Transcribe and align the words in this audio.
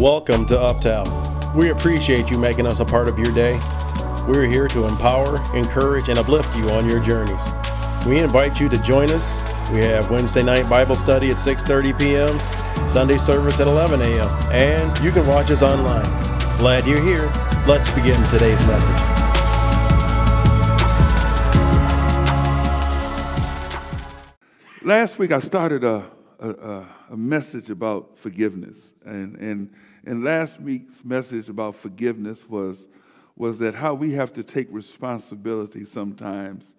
Welcome 0.00 0.44
to 0.46 0.58
Uptown. 0.58 1.54
We 1.54 1.70
appreciate 1.70 2.28
you 2.28 2.36
making 2.36 2.66
us 2.66 2.80
a 2.80 2.84
part 2.84 3.06
of 3.06 3.16
your 3.16 3.30
day. 3.30 3.60
We're 4.26 4.44
here 4.44 4.66
to 4.66 4.86
empower, 4.86 5.36
encourage, 5.56 6.08
and 6.08 6.18
uplift 6.18 6.56
you 6.56 6.68
on 6.70 6.88
your 6.88 6.98
journeys. 6.98 7.46
We 8.04 8.18
invite 8.18 8.60
you 8.60 8.68
to 8.70 8.78
join 8.78 9.12
us. 9.12 9.38
We 9.70 9.78
have 9.82 10.10
Wednesday 10.10 10.42
night 10.42 10.68
Bible 10.68 10.96
study 10.96 11.30
at 11.30 11.36
6:30 11.36 11.96
p.m., 11.96 12.88
Sunday 12.88 13.18
service 13.18 13.60
at 13.60 13.68
11 13.68 14.02
a.m., 14.02 14.28
and 14.50 14.98
you 15.04 15.12
can 15.12 15.28
watch 15.28 15.52
us 15.52 15.62
online. 15.62 16.10
Glad 16.56 16.88
you're 16.88 17.00
here. 17.00 17.30
Let's 17.64 17.88
begin 17.88 18.20
today's 18.30 18.60
message. 18.66 18.90
Last 24.82 25.20
week 25.20 25.30
I 25.30 25.38
started 25.38 25.84
a, 25.84 26.10
a, 26.48 26.86
a, 27.10 27.16
message 27.16 27.70
about 27.70 28.18
forgiveness. 28.18 28.92
And, 29.04 29.36
and, 29.36 29.72
and 30.04 30.24
last 30.24 30.60
week's 30.60 31.04
message 31.04 31.48
about 31.48 31.76
forgiveness 31.76 32.48
was, 32.48 32.86
was 33.36 33.58
that 33.60 33.74
how 33.74 33.94
we 33.94 34.12
have 34.12 34.32
to 34.34 34.42
take 34.42 34.68
responsibility 34.70 35.84
sometimes 35.84 36.74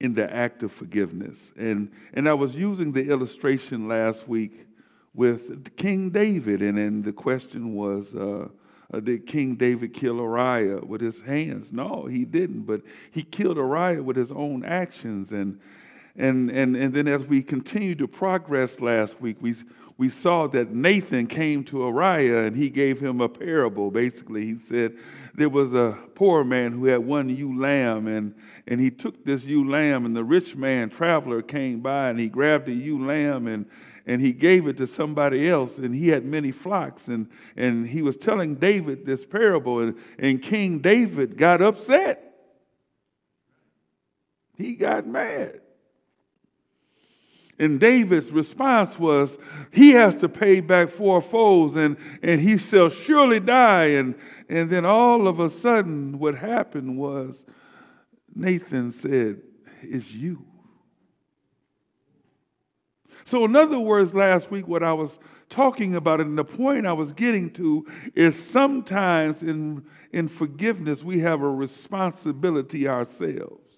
in 0.00 0.14
the 0.14 0.32
act 0.32 0.62
of 0.62 0.72
forgiveness. 0.72 1.52
And, 1.56 1.92
and 2.14 2.28
I 2.28 2.34
was 2.34 2.54
using 2.54 2.92
the 2.92 3.10
illustration 3.10 3.88
last 3.88 4.28
week 4.28 4.66
with 5.14 5.76
King 5.76 6.10
David, 6.10 6.62
and 6.62 6.78
then 6.78 7.02
the 7.02 7.12
question 7.12 7.74
was, 7.74 8.14
uh, 8.14 8.48
uh, 8.92 9.00
did 9.00 9.26
King 9.26 9.54
David 9.54 9.92
kill 9.92 10.16
Uriah 10.16 10.80
with 10.84 11.00
his 11.00 11.20
hands? 11.20 11.70
No, 11.70 12.06
he 12.06 12.24
didn't, 12.24 12.62
but 12.62 12.82
he 13.10 13.22
killed 13.22 13.56
Uriah 13.56 14.02
with 14.02 14.16
his 14.16 14.32
own 14.32 14.64
actions. 14.64 15.32
And, 15.32 15.60
and, 16.20 16.50
and, 16.50 16.76
and 16.76 16.92
then 16.92 17.08
as 17.08 17.26
we 17.26 17.42
continued 17.42 17.98
to 17.98 18.06
progress 18.06 18.80
last 18.80 19.20
week, 19.22 19.38
we, 19.40 19.54
we 19.96 20.10
saw 20.10 20.46
that 20.48 20.70
Nathan 20.70 21.26
came 21.26 21.64
to 21.64 21.78
Uriah 21.78 22.44
and 22.44 22.54
he 22.54 22.68
gave 22.68 23.00
him 23.00 23.22
a 23.22 23.28
parable. 23.28 23.90
Basically, 23.90 24.44
he 24.44 24.56
said 24.56 24.98
there 25.34 25.48
was 25.48 25.72
a 25.72 25.98
poor 26.14 26.44
man 26.44 26.72
who 26.72 26.84
had 26.84 26.98
one 26.98 27.30
ewe 27.30 27.58
lamb, 27.58 28.06
and, 28.06 28.34
and 28.66 28.80
he 28.80 28.90
took 28.90 29.24
this 29.24 29.44
ewe 29.44 29.68
lamb, 29.68 30.04
and 30.04 30.14
the 30.14 30.22
rich 30.22 30.54
man, 30.56 30.90
traveler, 30.90 31.40
came 31.40 31.80
by 31.80 32.10
and 32.10 32.20
he 32.20 32.28
grabbed 32.28 32.66
the 32.66 32.74
ewe 32.74 33.02
lamb 33.06 33.46
and, 33.46 33.64
and 34.06 34.20
he 34.20 34.34
gave 34.34 34.66
it 34.66 34.76
to 34.76 34.86
somebody 34.86 35.48
else, 35.48 35.78
and 35.78 35.94
he 35.94 36.08
had 36.08 36.26
many 36.26 36.50
flocks. 36.50 37.08
And, 37.08 37.30
and 37.56 37.86
he 37.86 38.02
was 38.02 38.18
telling 38.18 38.56
David 38.56 39.06
this 39.06 39.24
parable, 39.24 39.80
and, 39.80 39.98
and 40.18 40.42
King 40.42 40.80
David 40.80 41.38
got 41.38 41.62
upset. 41.62 42.34
He 44.56 44.74
got 44.74 45.06
mad. 45.06 45.60
And 47.60 47.78
David's 47.78 48.32
response 48.32 48.98
was, 48.98 49.36
he 49.70 49.90
has 49.90 50.14
to 50.16 50.30
pay 50.30 50.60
back 50.60 50.88
fourfold 50.88 51.76
and, 51.76 51.98
and 52.22 52.40
he 52.40 52.56
shall 52.56 52.88
surely 52.88 53.38
die. 53.38 53.84
And, 53.84 54.14
and 54.48 54.70
then 54.70 54.86
all 54.86 55.28
of 55.28 55.40
a 55.40 55.50
sudden, 55.50 56.18
what 56.18 56.34
happened 56.34 56.96
was 56.96 57.44
Nathan 58.34 58.90
said, 58.92 59.42
It's 59.82 60.10
you. 60.10 60.46
So, 63.26 63.44
in 63.44 63.54
other 63.54 63.78
words, 63.78 64.14
last 64.14 64.50
week, 64.50 64.66
what 64.66 64.82
I 64.82 64.94
was 64.94 65.18
talking 65.50 65.94
about 65.94 66.22
and 66.22 66.38
the 66.38 66.44
point 66.44 66.86
I 66.86 66.94
was 66.94 67.12
getting 67.12 67.50
to 67.50 67.86
is 68.14 68.42
sometimes 68.42 69.42
in, 69.42 69.84
in 70.12 70.28
forgiveness, 70.28 71.02
we 71.02 71.18
have 71.18 71.42
a 71.42 71.50
responsibility 71.50 72.88
ourselves. 72.88 73.69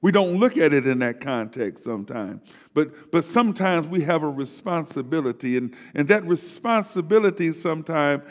We 0.00 0.12
don't 0.12 0.36
look 0.36 0.56
at 0.56 0.72
it 0.72 0.86
in 0.86 1.00
that 1.00 1.20
context 1.20 1.82
sometimes. 1.82 2.42
But, 2.72 3.10
but 3.10 3.24
sometimes 3.24 3.88
we 3.88 4.02
have 4.02 4.22
a 4.22 4.28
responsibility, 4.28 5.56
and, 5.56 5.74
and 5.94 6.06
that 6.08 6.24
responsibility 6.24 7.52
sometimes 7.52 8.22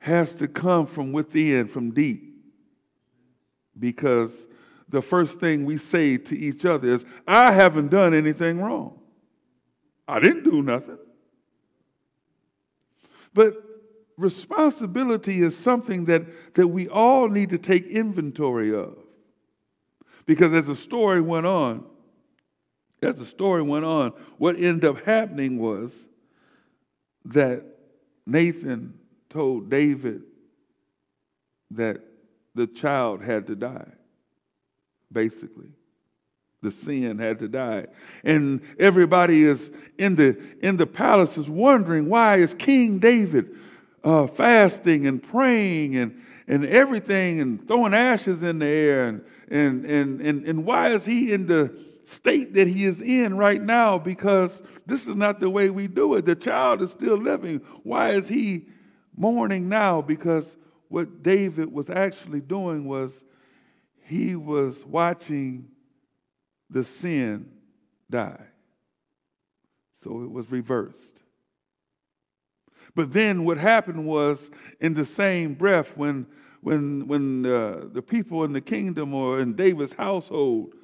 has 0.00 0.34
to 0.34 0.46
come 0.46 0.86
from 0.86 1.12
within, 1.12 1.68
from 1.68 1.92
deep. 1.92 2.34
Because 3.78 4.46
the 4.88 5.02
first 5.02 5.40
thing 5.40 5.64
we 5.64 5.78
say 5.78 6.16
to 6.18 6.38
each 6.38 6.64
other 6.64 6.88
is, 6.88 7.04
I 7.26 7.52
haven't 7.52 7.88
done 7.88 8.14
anything 8.14 8.60
wrong. 8.60 8.98
I 10.06 10.20
didn't 10.20 10.44
do 10.44 10.62
nothing. 10.62 10.98
But 13.34 13.54
responsibility 14.16 15.42
is 15.42 15.56
something 15.56 16.04
that, 16.06 16.54
that 16.54 16.68
we 16.68 16.88
all 16.88 17.28
need 17.28 17.50
to 17.50 17.58
take 17.58 17.86
inventory 17.86 18.74
of. 18.74 18.96
Because 20.26 20.52
as 20.52 20.66
the 20.66 20.76
story 20.76 21.20
went 21.20 21.46
on, 21.46 21.84
as 23.00 23.16
the 23.16 23.24
story 23.26 23.62
went 23.62 23.84
on, 23.84 24.12
what 24.38 24.56
ended 24.56 24.84
up 24.84 25.04
happening 25.04 25.58
was 25.58 26.06
that 27.24 27.64
Nathan 28.26 28.98
told 29.30 29.70
David 29.70 30.22
that 31.70 32.00
the 32.54 32.66
child 32.66 33.22
had 33.22 33.46
to 33.46 33.54
die, 33.54 33.92
basically. 35.12 35.70
The 36.62 36.72
sin 36.72 37.18
had 37.18 37.38
to 37.40 37.48
die. 37.48 37.86
And 38.24 38.62
everybody 38.78 39.44
is 39.44 39.70
in 39.98 40.16
the, 40.16 40.40
in 40.60 40.76
the 40.76 40.86
palace 40.86 41.36
is 41.36 41.48
wondering 41.48 42.08
why 42.08 42.36
is 42.36 42.54
King 42.54 42.98
David 42.98 43.56
uh, 44.02 44.26
fasting 44.26 45.06
and 45.06 45.22
praying 45.22 45.96
and, 45.96 46.22
and 46.48 46.64
everything 46.64 47.40
and 47.40 47.66
throwing 47.66 47.94
ashes 47.94 48.42
in 48.42 48.58
the 48.58 48.66
air 48.66 49.08
and 49.08 49.24
and, 49.48 49.84
and, 49.84 50.20
and, 50.20 50.46
and 50.46 50.64
why 50.64 50.88
is 50.88 51.04
he 51.04 51.32
in 51.32 51.46
the 51.46 51.78
state 52.04 52.54
that 52.54 52.66
he 52.66 52.84
is 52.84 53.00
in 53.00 53.36
right 53.36 53.62
now? 53.62 53.98
Because 53.98 54.60
this 54.86 55.06
is 55.06 55.14
not 55.14 55.40
the 55.40 55.50
way 55.50 55.70
we 55.70 55.86
do 55.86 56.14
it. 56.14 56.24
The 56.24 56.34
child 56.34 56.82
is 56.82 56.90
still 56.90 57.16
living. 57.16 57.60
Why 57.82 58.10
is 58.10 58.28
he 58.28 58.66
mourning 59.16 59.68
now? 59.68 60.02
Because 60.02 60.56
what 60.88 61.22
David 61.22 61.72
was 61.72 61.90
actually 61.90 62.40
doing 62.40 62.86
was 62.86 63.24
he 64.02 64.36
was 64.36 64.84
watching 64.84 65.68
the 66.70 66.84
sin 66.84 67.50
die. 68.10 68.46
So 70.02 70.22
it 70.22 70.30
was 70.30 70.50
reversed. 70.50 71.20
But 72.96 73.12
then 73.12 73.44
what 73.44 73.58
happened 73.58 74.04
was, 74.04 74.50
in 74.80 74.94
the 74.94 75.06
same 75.06 75.54
breath, 75.54 75.96
when 75.96 76.26
when, 76.62 77.06
when 77.06 77.46
uh, 77.46 77.84
the 77.92 78.02
people 78.02 78.42
in 78.42 78.52
the 78.52 78.60
kingdom 78.60 79.14
or 79.14 79.38
in 79.38 79.54
David's 79.54 79.92
household 79.92 80.74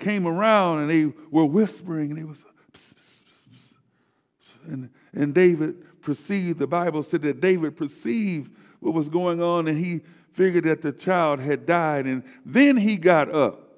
came 0.00 0.26
around 0.26 0.80
and 0.80 0.90
they 0.90 1.12
were 1.30 1.44
whispering 1.44 2.10
and 2.10 2.18
they 2.18 2.24
was 2.24 2.44
pss, 2.72 2.92
pss, 2.94 3.22
pss, 3.52 4.72
and, 4.72 4.90
and 5.12 5.32
David 5.32 6.02
perceived, 6.02 6.58
the 6.58 6.66
Bible 6.66 7.04
said 7.04 7.22
that 7.22 7.40
David 7.40 7.76
perceived 7.76 8.50
what 8.80 8.94
was 8.94 9.08
going 9.08 9.40
on 9.40 9.68
and 9.68 9.78
he 9.78 10.00
figured 10.32 10.64
that 10.64 10.82
the 10.82 10.90
child 10.90 11.38
had 11.38 11.66
died. 11.66 12.06
And 12.06 12.24
then 12.44 12.76
he 12.76 12.96
got 12.96 13.32
up 13.32 13.76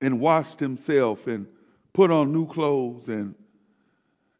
and 0.00 0.20
washed 0.20 0.60
himself 0.60 1.26
and 1.26 1.48
put 1.92 2.12
on 2.12 2.32
new 2.32 2.46
clothes 2.46 3.08
and 3.08 3.34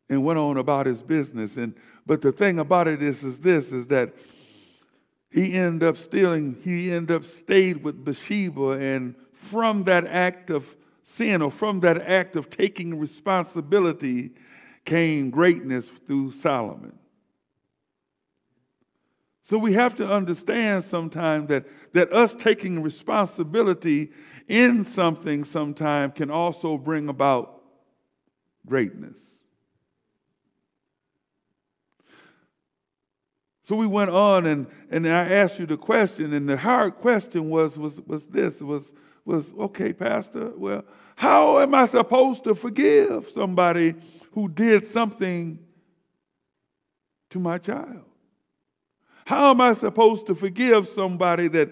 and 0.09 0.25
went 0.25 0.39
on 0.39 0.57
about 0.57 0.87
his 0.87 1.03
business. 1.03 1.57
And 1.57 1.75
but 2.07 2.23
the 2.23 2.33
thing 2.33 2.59
about 2.59 2.89
it 2.89 3.03
is, 3.03 3.25
is 3.25 3.39
this 3.39 3.73
is 3.73 3.89
that 3.89 4.15
he 5.31 5.55
ended 5.55 5.87
up 5.87 5.97
stealing, 5.97 6.57
he 6.63 6.91
ended 6.91 7.17
up 7.17 7.25
stayed 7.25 7.85
with 7.85 8.05
Bathsheba, 8.05 8.71
and 8.71 9.15
from 9.33 9.85
that 9.85 10.07
act 10.07 10.51
of 10.51 10.77
sin 11.03 11.43
or 11.43 11.51
from 11.51 11.81
that 11.81 12.01
act 12.03 12.37
of 12.37 12.51
taking 12.51 12.99
responsibility 12.99 14.33
came 14.85 15.31
greatness 15.31 15.87
through 15.87 16.33
Solomon. 16.33 16.99
So 19.43 19.57
we 19.57 19.73
have 19.73 19.95
to 19.97 20.07
understand 20.07 20.85
sometimes 20.85 21.49
that, 21.49 21.67
that 21.95 22.13
us 22.13 22.35
taking 22.35 22.83
responsibility 22.83 24.13
in 24.47 24.85
something 24.85 25.45
sometimes 25.45 26.13
can 26.17 26.31
also 26.31 26.77
bring 26.77 27.09
about 27.09 27.63
greatness. 28.67 29.28
So 33.69 33.77
we 33.77 33.87
went 33.87 34.11
on 34.11 34.47
and, 34.47 34.67
and 34.91 35.07
I 35.07 35.31
asked 35.31 35.59
you 35.59 35.67
the 35.67 35.77
question, 35.77 36.33
and 36.33 36.49
the 36.49 36.57
hard 36.57 36.95
question 36.95 37.51
was, 37.51 37.77
was, 37.77 38.01
was 38.07 38.27
this 38.27 38.63
was, 38.63 38.95
was, 39.27 39.53
okay, 39.59 39.93
Pastor, 39.93 40.55
well, 40.57 40.87
how 41.17 41.59
am 41.59 41.75
I 41.75 41.85
supposed 41.85 42.45
to 42.45 42.55
forgive 42.55 43.29
somebody 43.29 43.95
who 44.33 44.49
did 44.49 44.87
something 44.87 45.59
to 47.29 47.39
my 47.39 47.59
child? 47.59 48.07
How 49.27 49.51
am 49.51 49.61
I 49.61 49.75
supposed 49.75 50.25
to 50.29 50.35
forgive 50.35 50.89
somebody 50.89 51.49
that 51.49 51.69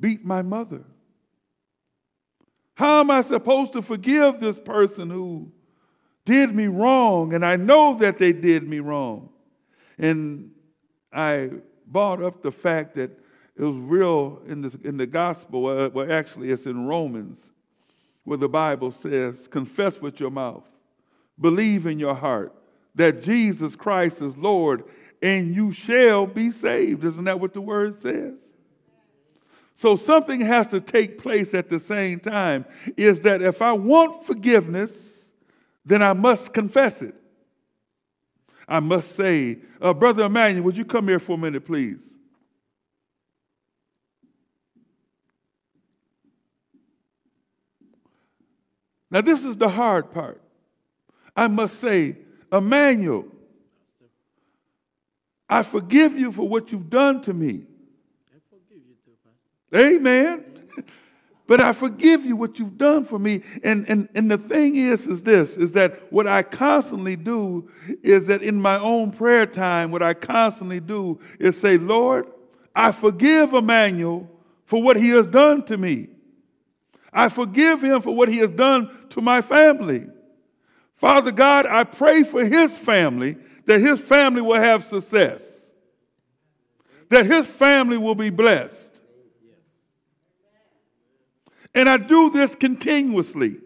beat 0.00 0.24
my 0.24 0.40
mother? 0.40 0.84
How 2.76 3.00
am 3.00 3.10
I 3.10 3.20
supposed 3.20 3.74
to 3.74 3.82
forgive 3.82 4.40
this 4.40 4.58
person 4.58 5.10
who 5.10 5.52
did 6.24 6.54
me 6.54 6.68
wrong 6.68 7.34
and 7.34 7.44
I 7.44 7.56
know 7.56 7.94
that 7.96 8.16
they 8.16 8.32
did 8.32 8.66
me 8.66 8.80
wrong? 8.80 9.28
And 9.98 10.52
I 11.16 11.50
brought 11.86 12.22
up 12.22 12.42
the 12.42 12.52
fact 12.52 12.94
that 12.96 13.10
it 13.56 13.62
was 13.62 13.76
real 13.76 14.42
in 14.46 14.60
the, 14.60 14.78
in 14.84 14.96
the 14.96 15.06
gospel, 15.06 15.62
well, 15.62 15.90
well, 15.90 16.12
actually, 16.12 16.50
it's 16.50 16.66
in 16.66 16.86
Romans, 16.86 17.50
where 18.24 18.36
the 18.36 18.48
Bible 18.48 18.92
says, 18.92 19.48
Confess 19.48 20.00
with 20.00 20.20
your 20.20 20.30
mouth, 20.30 20.64
believe 21.40 21.86
in 21.86 21.98
your 21.98 22.14
heart 22.14 22.52
that 22.96 23.22
Jesus 23.22 23.76
Christ 23.76 24.20
is 24.20 24.36
Lord, 24.36 24.84
and 25.22 25.54
you 25.54 25.72
shall 25.72 26.26
be 26.26 26.50
saved. 26.50 27.04
Isn't 27.04 27.24
that 27.24 27.38
what 27.38 27.54
the 27.54 27.60
word 27.60 27.96
says? 27.96 28.40
So 29.76 29.96
something 29.96 30.40
has 30.40 30.66
to 30.68 30.80
take 30.80 31.18
place 31.18 31.52
at 31.52 31.68
the 31.68 31.78
same 31.78 32.18
time. 32.18 32.64
Is 32.96 33.20
that 33.22 33.42
if 33.42 33.60
I 33.60 33.72
want 33.74 34.24
forgiveness, 34.24 35.30
then 35.84 36.02
I 36.02 36.14
must 36.14 36.54
confess 36.54 37.02
it. 37.02 37.14
I 38.68 38.80
must 38.80 39.12
say, 39.12 39.58
uh, 39.80 39.94
Brother 39.94 40.24
Emmanuel, 40.24 40.64
would 40.64 40.76
you 40.76 40.84
come 40.84 41.08
here 41.08 41.20
for 41.20 41.34
a 41.34 41.38
minute, 41.38 41.64
please? 41.64 41.98
Now, 49.10 49.20
this 49.20 49.44
is 49.44 49.56
the 49.56 49.68
hard 49.68 50.10
part. 50.10 50.42
I 51.36 51.48
must 51.48 51.78
say, 51.80 52.16
Emmanuel, 52.52 53.26
I 55.48 55.62
forgive 55.62 56.18
you 56.18 56.32
for 56.32 56.48
what 56.48 56.72
you've 56.72 56.90
done 56.90 57.20
to 57.22 57.32
me. 57.32 57.66
Amen. 59.74 60.45
But 61.46 61.60
I 61.60 61.72
forgive 61.72 62.24
you 62.24 62.34
what 62.36 62.58
you've 62.58 62.76
done 62.76 63.04
for 63.04 63.18
me. 63.18 63.42
And, 63.62 63.88
and, 63.88 64.08
and 64.14 64.30
the 64.30 64.38
thing 64.38 64.76
is, 64.76 65.06
is 65.06 65.22
this, 65.22 65.56
is 65.56 65.72
that 65.72 66.12
what 66.12 66.26
I 66.26 66.42
constantly 66.42 67.14
do 67.14 67.70
is 68.02 68.26
that 68.26 68.42
in 68.42 68.60
my 68.60 68.78
own 68.78 69.12
prayer 69.12 69.46
time, 69.46 69.90
what 69.92 70.02
I 70.02 70.14
constantly 70.14 70.80
do 70.80 71.20
is 71.38 71.58
say, 71.58 71.78
Lord, 71.78 72.26
I 72.74 72.90
forgive 72.92 73.52
Emmanuel 73.52 74.28
for 74.64 74.82
what 74.82 74.96
he 74.96 75.10
has 75.10 75.26
done 75.26 75.64
to 75.66 75.76
me. 75.76 76.08
I 77.12 77.28
forgive 77.28 77.82
him 77.82 78.00
for 78.02 78.14
what 78.14 78.28
he 78.28 78.38
has 78.38 78.50
done 78.50 78.90
to 79.10 79.20
my 79.20 79.40
family. 79.40 80.08
Father 80.96 81.30
God, 81.30 81.66
I 81.66 81.84
pray 81.84 82.24
for 82.24 82.44
his 82.44 82.76
family 82.76 83.36
that 83.66 83.80
his 83.80 84.00
family 84.00 84.42
will 84.42 84.60
have 84.60 84.84
success, 84.86 85.64
that 87.08 87.26
his 87.26 87.46
family 87.46 87.98
will 87.98 88.14
be 88.14 88.30
blessed. 88.30 88.95
And 91.76 91.88
I 91.88 91.96
do 91.98 92.30
this 92.30 92.56
continuously. 92.56 93.58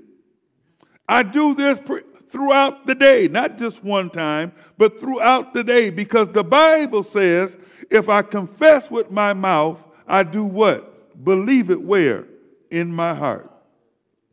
I 1.09 1.23
do 1.23 1.55
this 1.55 1.81
throughout 2.29 2.87
the 2.87 2.95
day, 2.95 3.27
not 3.27 3.57
just 3.57 3.83
one 3.83 4.11
time, 4.11 4.53
but 4.77 5.01
throughout 5.01 5.55
the 5.55 5.65
day, 5.65 5.89
because 5.89 6.29
the 6.29 6.45
Bible 6.45 7.03
says 7.03 7.57
if 7.91 8.11
I 8.11 8.21
confess 8.21 8.91
with 8.91 9.11
my 9.11 9.33
mouth, 9.33 9.83
I 10.07 10.25
do 10.25 10.45
what? 10.45 11.25
Believe 11.25 11.71
it 11.71 11.81
where? 11.81 12.27
in 12.71 12.93
my 12.93 13.15
heart. 13.15 13.51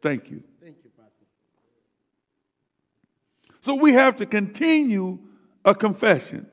Thank 0.01 0.29
you. 0.29 0.43
Thank 0.61 0.77
you, 0.83 0.91
Pastor. 0.95 1.25
So 3.61 3.75
we 3.75 3.93
have 3.93 4.17
to 4.17 4.25
continue 4.25 5.19
a 5.65 5.73
confession. 5.73 6.47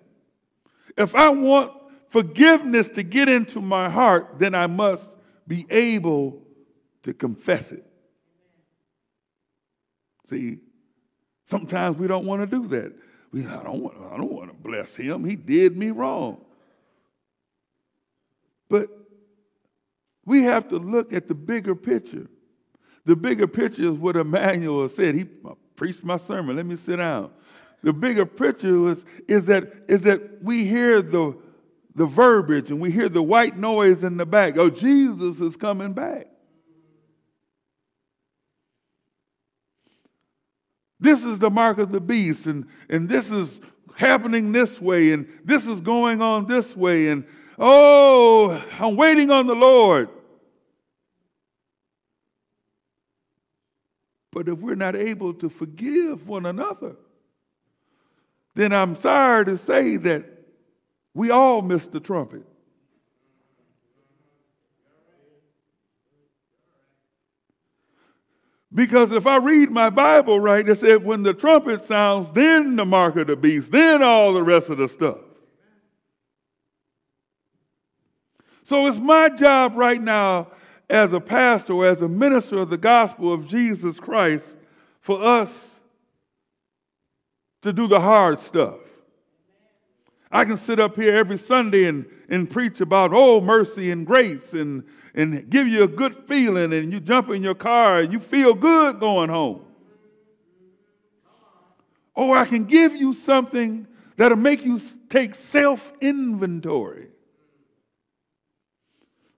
If 0.97 1.15
I 1.15 1.29
want 1.29 1.73
forgiveness 2.09 2.89
to 2.91 3.03
get 3.03 3.29
into 3.29 3.61
my 3.61 3.91
heart, 3.91 4.39
then 4.39 4.55
I 4.55 4.67
must 4.67 5.11
be 5.47 5.67
able 5.71 6.43
to 7.05 7.15
confess 7.15 7.71
it. 7.73 7.85
See, 10.29 10.59
sometimes 11.45 11.97
we 11.97 12.07
don't 12.07 12.25
want 12.27 12.43
to 12.43 12.47
do 12.47 12.67
that. 12.69 12.93
We, 13.31 13.47
I 13.47 13.63
don't 13.63 13.83
want, 13.83 13.97
I 14.13 14.17
don't 14.17 14.33
want 14.33 14.51
to 14.51 14.57
bless 14.57 14.97
him. 14.97 15.25
He 15.25 15.37
did 15.37 15.77
me 15.77 15.91
wrong. 15.91 16.41
But 18.69 18.89
we 20.25 20.43
have 20.45 20.69
to 20.69 20.79
look 20.79 21.13
at 21.13 21.29
the 21.29 21.35
bigger 21.35 21.75
picture. 21.75 22.27
The 23.05 23.15
bigger 23.15 23.47
picture 23.47 23.83
is 23.83 23.91
what 23.91 24.17
Emmanuel 24.17 24.89
said. 24.89 25.15
He 25.15 25.27
preached 25.77 26.03
my 26.03 26.17
sermon. 26.17 26.57
Let 26.57 26.65
me 26.65 26.77
sit 26.77 26.97
down. 26.97 27.31
The 27.83 27.93
bigger 27.93 28.25
picture 28.25 28.79
was, 28.79 29.05
is, 29.29 29.45
that, 29.47 29.71
is 29.89 30.03
that 30.03 30.43
we 30.43 30.65
hear 30.65 31.03
the, 31.03 31.37
the 31.95 32.07
verbiage 32.07 32.71
and 32.71 32.81
we 32.81 32.91
hear 32.91 33.11
the 33.11 33.23
white 33.23 33.59
noise 33.59 34.05
in 34.05 34.17
the 34.17 34.25
back. 34.25 34.57
Oh, 34.57 34.71
Jesus 34.71 35.39
is 35.41 35.55
coming 35.57 35.93
back. 35.93 36.29
This 41.01 41.25
is 41.25 41.39
the 41.39 41.51
mark 41.51 41.79
of 41.79 41.93
the 41.93 42.01
beast, 42.01 42.47
and, 42.47 42.67
and 42.89 43.09
this 43.09 43.31
is 43.31 43.61
happening 43.97 44.53
this 44.53 44.81
way, 44.81 45.13
and 45.13 45.29
this 45.45 45.67
is 45.67 45.81
going 45.81 46.23
on 46.23 46.47
this 46.47 46.77
way, 46.77 47.09
and 47.09 47.25
Oh, 47.59 48.63
I'm 48.81 48.97
waiting 48.97 49.31
on 49.31 49.47
the 49.47 49.55
Lord. 49.55 50.09
But 54.33 54.49
if 54.49 54.59
we're 54.59 54.75
not 54.75 54.97
able 54.97 55.35
to 55.35 55.49
forgive 55.49 56.27
one 56.27 56.47
another, 56.47 56.97
then 58.55 58.73
I'm 58.73 58.97
sorry 58.97 59.45
to 59.45 59.57
say 59.57 59.97
that 59.99 60.25
we 61.15 61.31
all 61.31 61.63
missed 61.63 61.93
the 61.93 62.01
trumpet. 62.01 62.43
Because 68.75 69.13
if 69.13 69.27
I 69.27 69.37
read 69.37 69.71
my 69.71 69.89
Bible 69.89 70.41
right, 70.41 70.69
it 70.69 70.75
said 70.77 71.05
when 71.05 71.23
the 71.23 71.33
trumpet 71.33 71.81
sounds, 71.81 72.33
then 72.33 72.75
the 72.75 72.85
mark 72.85 73.15
of 73.17 73.29
the 73.29 73.37
beast, 73.37 73.71
then 73.71 74.03
all 74.03 74.33
the 74.33 74.43
rest 74.43 74.69
of 74.69 74.79
the 74.79 74.89
stuff. 74.89 75.19
So 78.65 78.87
it's 78.87 78.99
my 78.99 79.29
job 79.29 79.77
right 79.77 80.03
now 80.03 80.49
as 80.91 81.13
a 81.13 81.21
pastor 81.21 81.85
as 81.87 82.03
a 82.03 82.09
minister 82.09 82.59
of 82.59 82.71
the 82.71 82.77
gospel 82.77 83.33
of 83.33 83.47
Jesus 83.47 84.01
Christ 84.01 84.57
for 85.01 85.23
us 85.23 85.71
to 87.63 87.73
do 87.73 87.87
the 87.87 88.01
hard 88.01 88.41
stuff. 88.41 88.77
I 90.35 90.45
can 90.45 90.57
sit 90.57 90.81
up 90.81 90.97
here 90.97 91.15
every 91.15 91.39
Sunday 91.39 91.85
and, 91.85 92.07
and 92.29 92.51
preach 92.51 92.81
about, 92.81 93.13
oh, 93.15 93.41
mercy 93.41 93.93
and 93.93 94.05
grace 94.05 94.53
and, 94.53 94.83
and 95.15 95.49
give 95.49 95.69
you 95.69 95.85
a 95.85 95.89
good 95.89 96.27
feeling, 96.27 96.73
and 96.73 96.93
you 96.93 96.99
jump 96.99 97.31
in 97.31 97.41
your 97.41 97.55
car 97.55 98.01
and 98.01 98.13
you 98.13 98.19
feel 98.19 98.53
good 98.53 98.99
going 98.99 99.31
home. 99.31 99.65
Or 102.17 102.37
I 102.37 102.47
can 102.47 102.65
give 102.65 102.97
you 102.97 103.15
something 103.15 103.87
that'll 104.17 104.37
make 104.37 104.65
you 104.65 104.81
take 105.09 105.37
self 105.37 105.93
inventory. 106.01 107.11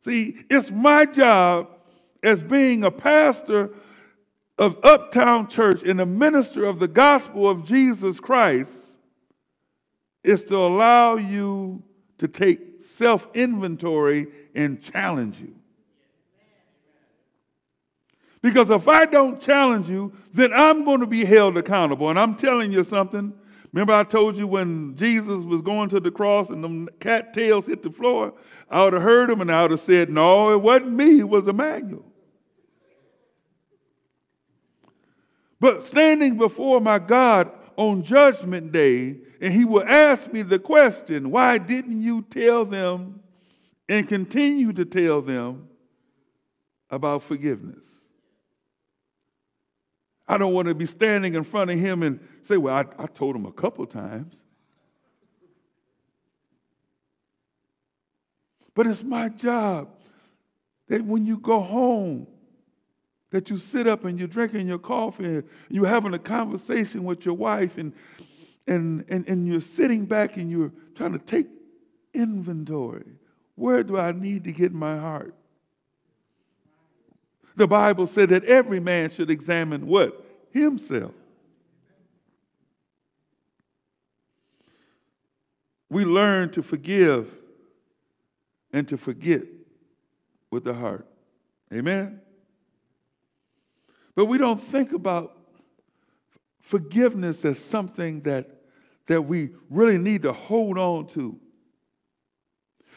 See, 0.01 0.39
it's 0.49 0.71
my 0.71 1.05
job 1.05 1.69
as 2.23 2.43
being 2.43 2.85
a 2.85 2.91
pastor 2.91 3.71
of 4.57 4.79
Uptown 4.83 5.49
Church 5.49 5.83
and 5.83 6.01
a 6.01 6.07
minister 6.07 6.65
of 6.65 6.79
the 6.79 6.89
gospel 6.89 7.51
of 7.51 7.67
Jesus 7.67 8.19
Christ 8.19 8.86
is 10.27 10.45
to 10.45 10.57
allow 10.57 11.17
you 11.17 11.83
to 12.19 12.29
take 12.29 12.83
self 12.83 13.29
inventory 13.35 14.27
and 14.55 14.83
challenge 14.83 15.39
you. 15.39 15.55
Because 18.43 18.71
if 18.71 18.87
I 18.87 19.07
don't 19.07 19.41
challenge 19.41 19.89
you, 19.89 20.13
then 20.33 20.53
I'm 20.53 20.85
going 20.85 21.01
to 21.01 21.07
be 21.07 21.25
held 21.25 21.57
accountable. 21.57 22.11
And 22.11 22.19
I'm 22.19 22.37
telling 22.37 22.71
you 22.73 22.85
something 22.85 23.33
Remember, 23.77 23.93
I 23.93 24.05
told 24.05 24.39
you 24.39 24.47
when 24.47 24.97
Jesus 24.97 25.45
was 25.45 25.61
going 25.61 25.91
to 25.91 26.01
the 26.01 26.11
cross 26.11 26.49
and 26.49 26.65
the 26.65 26.91
cat 26.93 27.35
tails 27.35 27.67
hit 27.67 27.83
the 27.83 27.91
floor, 27.91 28.33
I 28.71 28.83
would 28.83 28.95
have 28.95 29.03
heard 29.03 29.29
him 29.29 29.43
and 29.43 29.53
I 29.53 29.61
would 29.61 29.73
have 29.73 29.81
said, 29.81 30.09
No, 30.09 30.51
it 30.51 30.63
wasn't 30.63 30.93
me, 30.93 31.19
it 31.19 31.29
was 31.29 31.47
Emmanuel. 31.47 32.07
But 35.61 35.85
standing 35.85 36.39
before 36.39 36.81
my 36.81 36.99
God 36.99 37.51
on 37.77 38.03
Judgment 38.03 38.73
Day, 38.73 39.19
and 39.41 39.53
he 39.53 39.65
will 39.65 39.85
ask 39.85 40.33
me 40.33 40.43
the 40.43 40.59
question, 40.59 41.31
Why 41.31 41.59
didn't 41.59 42.01
you 42.01 42.23
tell 42.23 42.65
them 42.65 43.21
and 43.89 44.09
continue 44.09 44.73
to 44.73 44.85
tell 44.85 45.23
them 45.23 45.69
about 46.91 47.23
forgiveness? 47.23 47.87
I 50.29 50.39
don't 50.39 50.53
want 50.53 50.69
to 50.69 50.75
be 50.75 50.87
standing 50.87 51.35
in 51.35 51.45
front 51.45 51.71
of 51.71 51.79
him 51.79 52.03
and 52.03 52.21
say, 52.43 52.57
Well, 52.57 52.75
I, 52.75 52.85
I 53.03 53.07
told 53.07 53.37
him 53.37 53.47
a 53.47 53.53
couple 53.53 53.87
times. 53.87 54.35
But 58.75 58.87
it's 58.87 59.03
my 59.03 59.31
job 59.31 59.89
that 60.89 61.03
when 61.03 61.25
you 61.25 61.39
go 61.39 61.61
home, 61.61 62.27
that 63.37 63.51
you 63.51 63.59
sit 63.59 63.87
up 63.87 64.07
and 64.07 64.19
you're 64.19 64.27
drinking 64.27 64.67
your 64.67 64.79
coffee 64.79 65.27
and 65.27 65.45
you're 65.69 65.87
having 65.87 66.15
a 66.15 66.19
conversation 66.19 67.05
with 67.05 67.27
your 67.27 67.35
wife 67.35 67.77
and, 67.77 67.93
and, 68.67 69.05
and, 69.11 69.29
and 69.29 69.47
you're 69.47 69.61
sitting 69.61 70.07
back 70.07 70.39
and 70.39 70.51
you're 70.51 70.73
trying 70.95 71.13
to 71.13 71.19
take 71.19 71.47
inventory. 72.15 73.05
Where 73.55 73.85
do 73.85 73.99
I 73.99 74.13
need 74.13 74.45
to 74.45 74.53
get 74.53 74.73
my 74.73 74.97
heart? 74.97 75.35
The 77.57 77.67
Bible 77.67 78.07
said 78.07 78.31
that 78.31 78.43
every 78.45 78.81
man 78.81 79.11
should 79.11 79.31
examine 79.31 79.87
what? 79.87 80.25
Himself. 80.51 81.13
We 85.91 86.07
learn 86.07 86.53
to 86.53 86.63
forgive 86.63 87.35
and 88.73 88.89
to 88.89 88.97
forget 88.97 89.43
with 90.51 90.65
the 90.65 90.73
heart. 90.73 91.07
Amen? 91.71 92.23
But 94.17 94.25
we 94.25 94.39
don't 94.39 94.61
think 94.61 94.93
about 94.93 95.37
forgiveness 96.63 97.45
as 97.45 97.61
something 97.61 98.23
that, 98.23 98.51
that 99.07 99.23
we 99.23 99.51
really 99.71 99.99
need 99.99 100.23
to 100.23 100.33
hold 100.33 100.79
on 100.79 101.07
to. 101.09 101.39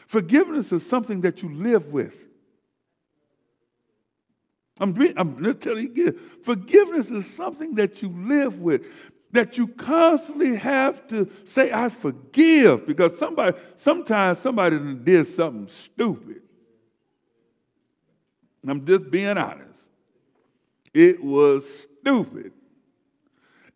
Forgiveness 0.08 0.72
is 0.72 0.84
something 0.84 1.20
that 1.20 1.42
you 1.42 1.54
live 1.54 1.86
with. 1.86 2.26
I'm, 4.80 4.96
I'm 5.16 5.44
just 5.44 5.60
telling 5.60 5.94
you 5.94 6.08
again, 6.08 6.20
forgiveness 6.42 7.10
is 7.10 7.32
something 7.32 7.74
that 7.74 8.02
you 8.02 8.08
live 8.08 8.58
with, 8.58 8.86
that 9.30 9.58
you 9.58 9.68
constantly 9.68 10.56
have 10.56 11.06
to 11.08 11.30
say, 11.44 11.70
I 11.70 11.90
forgive, 11.90 12.86
because 12.86 13.16
somebody, 13.18 13.56
sometimes 13.76 14.38
somebody 14.38 14.78
did 14.94 15.26
something 15.26 15.68
stupid. 15.68 16.42
I'm 18.66 18.84
just 18.84 19.10
being 19.10 19.36
honest. 19.36 19.69
It 20.92 21.22
was 21.22 21.86
stupid. 22.00 22.52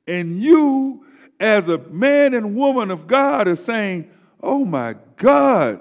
And 0.07 0.39
you, 0.41 1.07
as 1.41 1.69
a 1.69 1.79
man 1.79 2.35
and 2.35 2.55
woman 2.55 2.91
of 2.91 3.07
God, 3.07 3.49
are 3.49 3.57
saying, 3.57 4.11
Oh 4.43 4.65
my 4.65 4.97
God, 5.17 5.81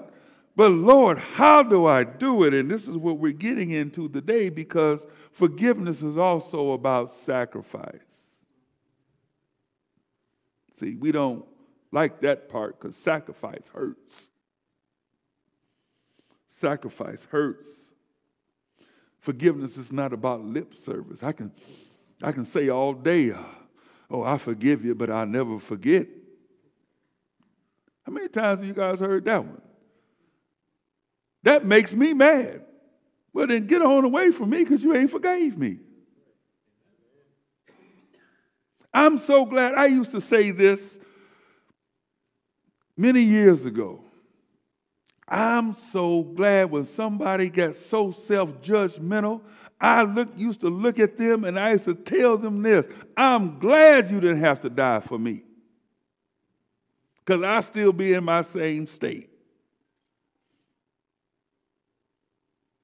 but 0.56 0.70
Lord, 0.70 1.18
how 1.18 1.64
do 1.64 1.86
I 1.86 2.04
do 2.04 2.44
it? 2.44 2.54
And 2.54 2.70
this 2.70 2.84
is 2.84 2.96
what 2.96 3.18
we're 3.18 3.34
getting 3.34 3.72
into 3.72 4.08
today 4.08 4.50
because 4.50 5.06
forgiveness 5.32 6.02
is 6.02 6.18
also 6.18 6.72
about 6.72 7.14
sacrifice. 7.14 8.02
See, 10.76 10.96
we 10.96 11.12
don't 11.12 11.46
like 11.92 12.22
that 12.22 12.50
part 12.50 12.80
because 12.80 12.96
sacrifice 12.96 13.70
hurts. 13.74 14.30
Sacrifice 16.48 17.26
hurts. 17.26 17.68
Forgiveness 19.24 19.78
is 19.78 19.90
not 19.94 20.12
about 20.12 20.44
lip 20.44 20.76
service. 20.76 21.24
I 21.24 21.32
can, 21.32 21.50
I 22.22 22.34
can 22.34 22.44
say 22.44 22.68
all 22.68 22.92
day, 22.92 23.32
uh, 23.32 23.42
oh, 24.12 24.22
I 24.22 24.38
forgive 24.38 24.84
you, 24.84 24.96
but 24.96 25.10
I 25.10 25.24
never 25.24 25.60
forget. 25.60 26.10
How 28.06 28.12
many 28.12 28.28
times 28.28 28.60
have 28.60 28.68
you 28.68 28.74
guys 28.74 29.00
heard 29.00 29.24
that 29.24 29.46
one? 29.46 29.62
That 31.44 31.66
makes 31.66 31.96
me 31.96 32.14
mad. 32.14 32.66
Well, 33.32 33.48
then 33.48 33.66
get 33.66 33.82
on 33.82 34.04
away 34.04 34.32
from 34.32 34.50
me 34.50 34.66
because 34.66 34.84
you 34.84 34.94
ain't 34.94 35.10
forgave 35.10 35.58
me. 35.58 35.80
I'm 38.94 39.20
so 39.20 39.46
glad. 39.46 39.76
I 39.76 39.86
used 39.86 40.12
to 40.12 40.20
say 40.20 40.52
this 40.52 40.98
many 42.98 43.22
years 43.22 43.66
ago. 43.66 44.03
I'm 45.36 45.74
so 45.74 46.22
glad 46.22 46.70
when 46.70 46.86
somebody 46.86 47.50
gets 47.50 47.84
so 47.84 48.12
self 48.12 48.62
judgmental. 48.62 49.42
I 49.82 50.04
look, 50.04 50.30
used 50.38 50.62
to 50.62 50.70
look 50.70 51.00
at 51.00 51.18
them 51.18 51.44
and 51.44 51.60
I 51.60 51.72
used 51.72 51.86
to 51.86 51.96
tell 51.96 52.38
them 52.38 52.62
this 52.62 52.86
I'm 53.18 53.58
glad 53.58 54.12
you 54.12 54.22
didn't 54.22 54.42
have 54.42 54.62
to 54.62 54.70
die 54.70 55.00
for 55.00 55.18
me 55.18 55.44
because 57.26 57.42
I 57.42 57.62
still 57.62 57.92
be 57.92 58.14
in 58.14 58.24
my 58.24 58.44
same 58.44 58.86
state. 58.86 59.32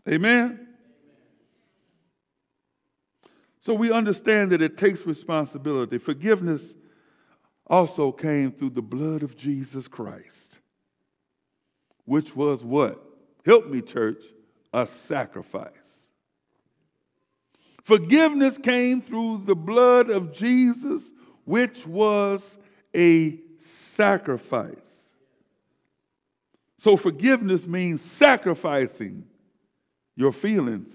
Amen? 0.10 0.70
So 3.60 3.76
we 3.76 3.92
understand 3.92 4.52
that 4.54 4.62
it 4.64 4.76
takes 4.76 5.06
responsibility. 5.06 6.00
Forgiveness 6.00 6.74
also 7.68 8.12
came 8.12 8.52
through 8.52 8.72
the 8.72 8.82
blood 8.82 9.22
of 9.22 9.38
Jesus 9.38 9.88
Christ, 9.88 10.49
which 12.10 12.36
was 12.36 12.64
what? 12.64 13.00
Help 13.46 13.68
me, 13.68 13.84
church, 13.84 14.24
a 14.74 14.88
sacrifice. 14.88 16.10
Forgiveness 17.84 18.58
came 18.58 19.00
through 19.00 19.44
the 19.46 19.56
blood 19.56 20.10
of 20.10 20.34
Jesus, 20.34 21.04
which 21.46 21.86
was 21.86 22.58
a 22.96 23.38
sacrifice. 23.60 25.12
So 26.80 26.98
forgiveness 26.98 27.68
means 27.68 28.02
sacrificing 28.02 29.26
your 30.16 30.32
feelings, 30.32 30.92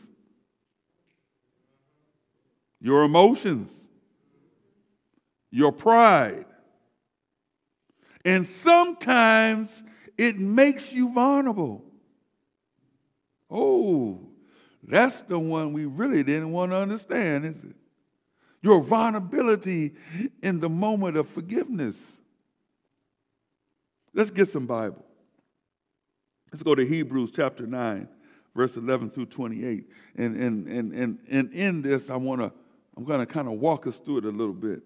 your 2.81 3.05
emotions, 3.05 3.73
your 5.53 5.71
pride. 5.71 6.47
And 8.25 8.45
sometimes 8.45 9.85
it 10.17 10.39
makes 10.39 10.93
you 10.93 11.13
vulnerable. 11.13 11.85
Oh, 13.51 14.21
that's 14.83 15.23
the 15.23 15.39
one 15.39 15.73
we 15.73 15.87
really 15.87 16.23
didn't 16.23 16.53
want 16.53 16.73
to 16.73 16.77
understand, 16.77 17.47
is 17.47 17.63
it? 17.63 17.77
Your 18.63 18.81
vulnerability 18.81 19.95
in 20.43 20.61
the 20.61 20.71
moment 20.71 21.17
of 21.17 21.29
forgiveness. 21.29 22.19
Let's 24.13 24.31
get 24.31 24.49
some 24.49 24.67
Bible. 24.67 25.05
Let's 26.53 26.63
go 26.63 26.75
to 26.75 26.85
Hebrews 26.85 27.33
chapter 27.35 27.67
9 27.67 28.09
verse 28.55 28.77
11 28.77 29.11
through 29.11 29.27
28. 29.27 29.89
And, 30.17 30.37
and, 30.37 30.69
and, 30.69 30.93
and, 30.93 31.19
and 31.31 31.53
in 31.53 31.83
this, 31.83 32.11
I 32.11 32.17
want 32.17 32.41
to, 32.41 32.53
I'm 32.97 33.05
going 33.05 33.21
to 33.21 33.27
kind 33.27 33.49
of 33.49 33.55
walk 33.55 33.87
us 33.87 33.99
through 33.99 34.19
it 34.19 34.25
a 34.25 34.31
little 34.31 34.55
bit. 34.55 34.83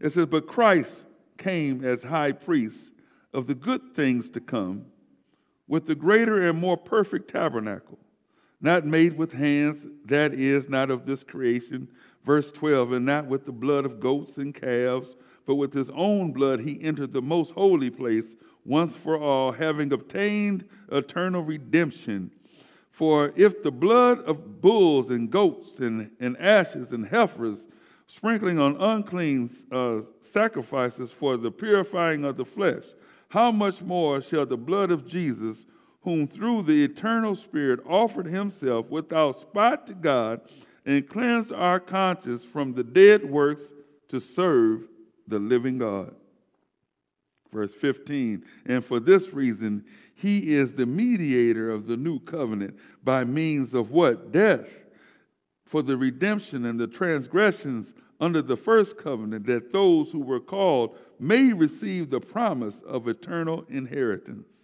It 0.00 0.10
says, 0.10 0.26
But 0.26 0.46
Christ 0.46 1.04
came 1.36 1.84
as 1.84 2.02
high 2.02 2.32
priest 2.32 2.90
of 3.38 3.46
the 3.46 3.54
good 3.54 3.94
things 3.94 4.28
to 4.30 4.40
come 4.40 4.84
with 5.68 5.86
the 5.86 5.94
greater 5.94 6.48
and 6.48 6.58
more 6.58 6.76
perfect 6.76 7.30
tabernacle, 7.30 7.98
not 8.60 8.84
made 8.84 9.16
with 9.16 9.32
hands, 9.32 9.86
that 10.04 10.34
is, 10.34 10.68
not 10.68 10.90
of 10.90 11.06
this 11.06 11.22
creation. 11.22 11.86
Verse 12.24 12.50
12, 12.50 12.92
and 12.92 13.06
not 13.06 13.26
with 13.26 13.46
the 13.46 13.52
blood 13.52 13.84
of 13.84 14.00
goats 14.00 14.38
and 14.38 14.52
calves, 14.52 15.14
but 15.46 15.54
with 15.54 15.72
his 15.72 15.88
own 15.90 16.32
blood 16.32 16.60
he 16.60 16.82
entered 16.82 17.12
the 17.12 17.22
most 17.22 17.52
holy 17.52 17.90
place 17.90 18.34
once 18.64 18.96
for 18.96 19.16
all, 19.16 19.52
having 19.52 19.92
obtained 19.92 20.68
eternal 20.90 21.42
redemption. 21.42 22.32
For 22.90 23.32
if 23.36 23.62
the 23.62 23.70
blood 23.70 24.18
of 24.22 24.60
bulls 24.60 25.10
and 25.10 25.30
goats 25.30 25.78
and, 25.78 26.10
and 26.18 26.36
ashes 26.38 26.90
and 26.90 27.06
heifers, 27.06 27.68
sprinkling 28.08 28.58
on 28.58 28.80
unclean 28.80 29.48
uh, 29.70 30.00
sacrifices 30.20 31.12
for 31.12 31.36
the 31.36 31.52
purifying 31.52 32.24
of 32.24 32.36
the 32.36 32.44
flesh, 32.44 32.84
how 33.28 33.52
much 33.52 33.82
more 33.82 34.20
shall 34.22 34.46
the 34.46 34.56
blood 34.56 34.90
of 34.90 35.06
Jesus, 35.06 35.66
whom 36.02 36.26
through 36.26 36.62
the 36.62 36.84
eternal 36.84 37.34
Spirit 37.34 37.80
offered 37.86 38.26
himself 38.26 38.88
without 38.88 39.40
spot 39.40 39.86
to 39.86 39.94
God, 39.94 40.40
and 40.86 41.06
cleansed 41.06 41.52
our 41.52 41.80
conscience 41.80 42.44
from 42.44 42.72
the 42.72 42.84
dead 42.84 43.28
works 43.28 43.64
to 44.08 44.20
serve 44.20 44.88
the 45.26 45.38
living 45.38 45.78
God? 45.78 46.14
Verse 47.52 47.72
15, 47.72 48.44
and 48.66 48.84
for 48.84 49.00
this 49.00 49.32
reason, 49.32 49.84
he 50.14 50.54
is 50.54 50.74
the 50.74 50.86
mediator 50.86 51.70
of 51.70 51.86
the 51.86 51.96
new 51.96 52.18
covenant 52.20 52.78
by 53.04 53.24
means 53.24 53.72
of 53.72 53.90
what? 53.90 54.32
Death. 54.32 54.80
For 55.64 55.82
the 55.82 55.96
redemption 55.96 56.64
and 56.64 56.80
the 56.80 56.86
transgressions 56.86 57.94
under 58.20 58.42
the 58.42 58.56
first 58.56 58.96
covenant, 58.98 59.46
that 59.46 59.72
those 59.72 60.10
who 60.10 60.20
were 60.20 60.40
called 60.40 60.96
may 61.20 61.52
receive 61.52 62.10
the 62.10 62.20
promise 62.20 62.80
of 62.82 63.08
eternal 63.08 63.64
inheritance. 63.68 64.54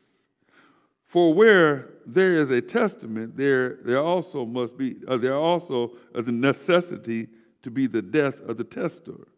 For 1.06 1.32
where 1.32 1.90
there 2.06 2.34
is 2.34 2.50
a 2.50 2.60
testament, 2.60 3.36
there, 3.36 3.78
there 3.84 4.00
also 4.00 4.44
must 4.44 4.76
be, 4.76 4.96
uh, 5.06 5.16
there 5.16 5.36
also 5.36 5.92
is 6.14 6.26
a 6.26 6.32
necessity 6.32 7.28
to 7.62 7.70
be 7.70 7.86
the 7.86 8.02
death 8.02 8.40
of 8.40 8.56
the 8.56 8.64
testator. 8.64 9.28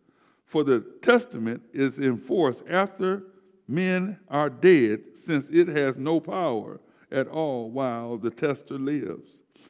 For 0.47 0.65
the 0.65 0.81
testament 1.03 1.63
is 1.73 1.99
in 1.99 2.17
force 2.17 2.63
after 2.69 3.25
men 3.69 4.19
are 4.29 4.49
dead, 4.49 5.01
since 5.15 5.49
it 5.49 5.69
has 5.69 5.97
no 5.97 6.21
power 6.21 6.81
at 7.11 7.29
all 7.29 7.71
while 7.71 8.17
the 8.17 8.31
tester 8.31 8.79
lives. 8.79 9.29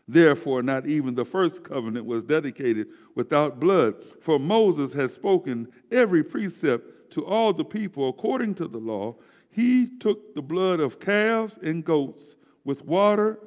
Therefore, 0.08 0.62
not 0.62 0.86
even 0.86 1.14
the 1.14 1.24
first 1.24 1.64
covenant 1.64 2.06
was 2.06 2.22
dedicated 2.22 2.88
without 3.14 3.58
blood, 3.58 3.96
for 4.20 4.38
Moses 4.38 4.92
has 4.92 5.12
spoken 5.12 5.66
every 5.90 6.22
precept 6.22 6.88
to 7.10 7.25
all 7.25 7.52
the 7.52 7.64
people 7.64 8.08
according 8.08 8.54
to 8.56 8.68
the 8.68 8.78
law. 8.78 9.16
He 9.50 9.86
took 9.86 10.34
the 10.34 10.42
blood 10.42 10.80
of 10.80 11.00
calves 11.00 11.58
and 11.62 11.84
goats 11.84 12.36
with 12.64 12.84
water 12.84 13.38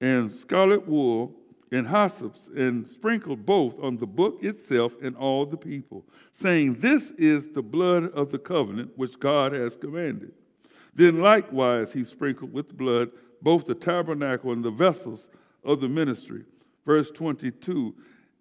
and 0.00 0.32
scarlet 0.32 0.86
wool 0.86 1.34
and 1.70 1.86
hyssops 1.86 2.54
and 2.56 2.88
sprinkled 2.88 3.44
both 3.44 3.78
on 3.80 3.98
the 3.98 4.06
book 4.06 4.38
itself 4.42 4.94
and 5.02 5.16
all 5.16 5.44
the 5.44 5.56
people, 5.56 6.04
saying, 6.32 6.74
This 6.74 7.10
is 7.12 7.50
the 7.50 7.62
blood 7.62 8.10
of 8.12 8.30
the 8.30 8.38
covenant 8.38 8.92
which 8.96 9.18
God 9.18 9.52
has 9.52 9.76
commanded. 9.76 10.32
Then 10.94 11.20
likewise 11.20 11.92
he 11.92 12.04
sprinkled 12.04 12.52
with 12.52 12.76
blood 12.76 13.10
both 13.42 13.66
the 13.66 13.74
tabernacle 13.74 14.52
and 14.52 14.64
the 14.64 14.70
vessels 14.70 15.28
of 15.64 15.80
the 15.80 15.88
ministry. 15.88 16.44
Verse 16.84 17.10
22 17.10 17.94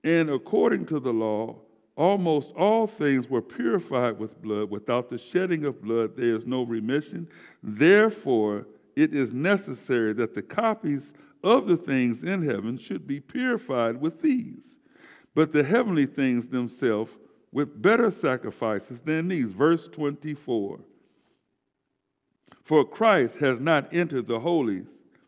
And 0.03 0.29
according 0.29 0.85
to 0.87 0.99
the 0.99 1.13
law, 1.13 1.57
almost 1.97 2.53
all 2.53 2.87
things 2.87 3.29
were 3.29 3.41
purified 3.41 4.19
with 4.19 4.41
blood. 4.41 4.69
Without 4.69 5.09
the 5.09 5.17
shedding 5.17 5.65
of 5.65 5.81
blood, 5.81 6.15
there 6.15 6.35
is 6.35 6.45
no 6.45 6.63
remission. 6.63 7.27
Therefore, 7.61 8.67
it 8.95 9.13
is 9.13 9.33
necessary 9.33 10.13
that 10.13 10.33
the 10.33 10.41
copies 10.41 11.11
of 11.43 11.67
the 11.67 11.77
things 11.77 12.23
in 12.23 12.43
heaven 12.43 12.77
should 12.77 13.07
be 13.07 13.19
purified 13.19 13.99
with 13.99 14.21
these. 14.21 14.77
But 15.35 15.51
the 15.51 15.63
heavenly 15.63 16.05
things 16.05 16.47
themselves 16.47 17.11
with 17.51 17.81
better 17.81 18.11
sacrifices 18.11 19.01
than 19.01 19.27
these. 19.27 19.45
Verse 19.45 19.87
24. 19.87 20.79
For 22.63 22.85
Christ 22.85 23.37
has 23.37 23.59
not 23.59 23.93
entered 23.93 24.27
the 24.27 24.39
holy 24.39 24.83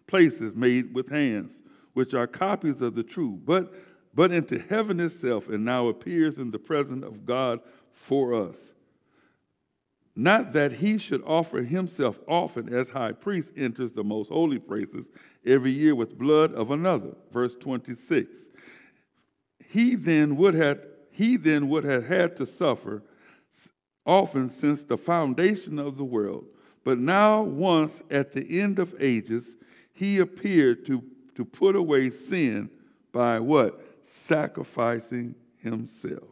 places 0.07 0.55
made 0.55 0.93
with 0.93 1.09
hands, 1.09 1.59
which 1.93 2.13
are 2.13 2.27
copies 2.27 2.81
of 2.81 2.95
the 2.95 3.03
true, 3.03 3.39
but, 3.45 3.73
but 4.19 4.33
into 4.33 4.59
heaven 4.59 4.99
itself, 4.99 5.47
and 5.47 5.63
now 5.63 5.87
appears 5.87 6.37
in 6.37 6.51
the 6.51 6.59
presence 6.59 7.05
of 7.05 7.25
God 7.25 7.61
for 7.93 8.33
us. 8.33 8.73
Not 10.13 10.51
that 10.51 10.73
he 10.73 10.97
should 10.97 11.23
offer 11.25 11.61
himself 11.61 12.19
often 12.27 12.67
as 12.67 12.89
high 12.89 13.13
priest 13.13 13.53
enters 13.55 13.93
the 13.93 14.03
most 14.03 14.27
holy 14.27 14.59
places 14.59 15.05
every 15.45 15.71
year 15.71 15.95
with 15.95 16.17
blood 16.17 16.53
of 16.53 16.69
another. 16.69 17.15
Verse 17.31 17.55
26. 17.55 18.35
He 19.69 19.95
then 19.95 20.35
would 20.35 20.53
have 20.53 20.81
he 21.11 21.37
then 21.37 21.69
would 21.69 21.85
have 21.85 22.05
had 22.05 22.35
to 22.35 22.45
suffer 22.45 23.01
often 24.05 24.49
since 24.49 24.83
the 24.83 24.97
foundation 24.97 25.79
of 25.79 25.95
the 25.95 26.03
world. 26.03 26.43
But 26.83 26.99
now, 26.99 27.41
once 27.41 28.03
at 28.11 28.33
the 28.33 28.59
end 28.59 28.79
of 28.79 28.93
ages, 28.99 29.55
he 29.93 30.19
appeared 30.19 30.85
to, 30.87 31.05
to 31.35 31.45
put 31.45 31.77
away 31.77 32.09
sin 32.09 32.69
by 33.13 33.39
what? 33.39 33.85
Sacrificing 34.11 35.35
himself. 35.57 36.23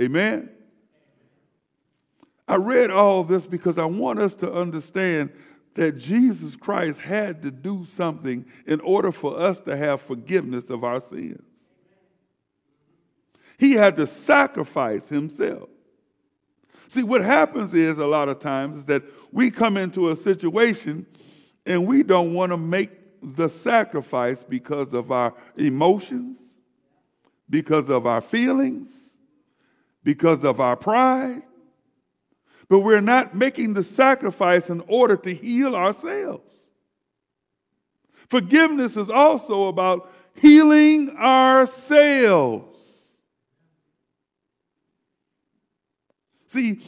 Amen? 0.00 0.48
I 2.46 2.54
read 2.54 2.90
all 2.90 3.24
this 3.24 3.48
because 3.48 3.78
I 3.78 3.84
want 3.84 4.20
us 4.20 4.36
to 4.36 4.52
understand 4.52 5.30
that 5.74 5.98
Jesus 5.98 6.54
Christ 6.54 7.00
had 7.00 7.42
to 7.42 7.50
do 7.50 7.84
something 7.92 8.46
in 8.64 8.80
order 8.80 9.10
for 9.10 9.36
us 9.36 9.58
to 9.60 9.76
have 9.76 10.00
forgiveness 10.02 10.70
of 10.70 10.84
our 10.84 11.00
sins. 11.00 11.42
He 13.58 13.72
had 13.72 13.96
to 13.96 14.06
sacrifice 14.06 15.08
himself. 15.08 15.68
See, 16.86 17.02
what 17.02 17.22
happens 17.22 17.74
is 17.74 17.98
a 17.98 18.06
lot 18.06 18.28
of 18.28 18.38
times 18.38 18.76
is 18.76 18.86
that 18.86 19.02
we 19.32 19.50
come 19.50 19.76
into 19.76 20.10
a 20.10 20.16
situation 20.16 21.06
and 21.66 21.86
we 21.86 22.04
don't 22.04 22.34
want 22.34 22.52
to 22.52 22.56
make 22.56 22.90
the 23.22 23.48
sacrifice 23.48 24.42
because 24.42 24.92
of 24.92 25.12
our 25.12 25.32
emotions, 25.56 26.51
because 27.52 27.90
of 27.90 28.06
our 28.06 28.22
feelings, 28.22 28.88
because 30.02 30.42
of 30.42 30.58
our 30.58 30.74
pride. 30.74 31.42
But 32.70 32.78
we're 32.78 33.02
not 33.02 33.36
making 33.36 33.74
the 33.74 33.84
sacrifice 33.84 34.70
in 34.70 34.82
order 34.88 35.18
to 35.18 35.34
heal 35.34 35.76
ourselves. 35.76 36.50
Forgiveness 38.30 38.96
is 38.96 39.10
also 39.10 39.68
about 39.68 40.10
healing 40.40 41.10
ourselves. 41.18 42.80
See, 46.46 46.80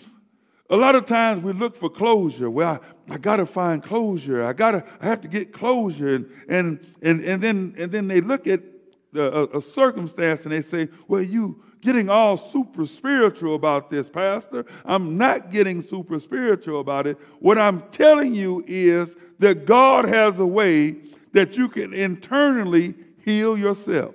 a 0.71 0.76
lot 0.76 0.94
of 0.94 1.04
times 1.04 1.42
we 1.42 1.52
look 1.52 1.76
for 1.76 1.90
closure. 1.90 2.49
Well, 2.49 2.80
I, 3.11 3.14
I 3.16 3.18
got 3.18 3.37
to 3.37 3.44
find 3.44 3.83
closure. 3.83 4.42
I 4.42 4.54
got 4.54 4.71
to, 4.71 4.85
I 5.02 5.04
have 5.09 5.21
to 5.21 5.28
get 5.28 5.52
closure. 5.52 6.14
And, 6.14 6.30
and, 6.49 6.80
and, 7.02 7.23
and, 7.23 7.42
then, 7.42 7.75
and 7.76 7.92
then 7.92 8.09
they 8.09 8.23
look 8.23 8.47
at 8.47 8.62
a, 9.14 9.59
a 9.59 9.62
circumstance 9.62 10.44
and 10.44 10.52
they 10.52 10.62
say, 10.62 10.88
well, 11.09 11.23
you 11.23 11.62
getting 11.80 12.09
all 12.09 12.37
super 12.37 12.87
spiritual 12.87 13.54
about 13.54 13.90
this, 13.90 14.09
Pastor. 14.09 14.64
I'm 14.85 15.18
not 15.18 15.50
getting 15.50 15.83
super 15.83 16.18
spiritual 16.18 16.80
about 16.80 17.06
it. 17.06 17.18
What 17.40 17.59
I'm 17.59 17.83
telling 17.90 18.35
you 18.35 18.64
is 18.66 19.16
that 19.38 19.66
God 19.66 20.06
has 20.06 20.38
a 20.38 20.47
way 20.47 20.97
that 21.33 21.56
you 21.56 21.68
can 21.68 21.92
internally 21.92 22.94
heal 23.25 23.59
yourself. 23.59 24.14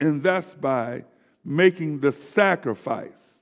And 0.00 0.22
that's 0.22 0.54
by 0.54 1.04
making 1.44 2.00
the 2.00 2.10
sacrifice. 2.10 3.35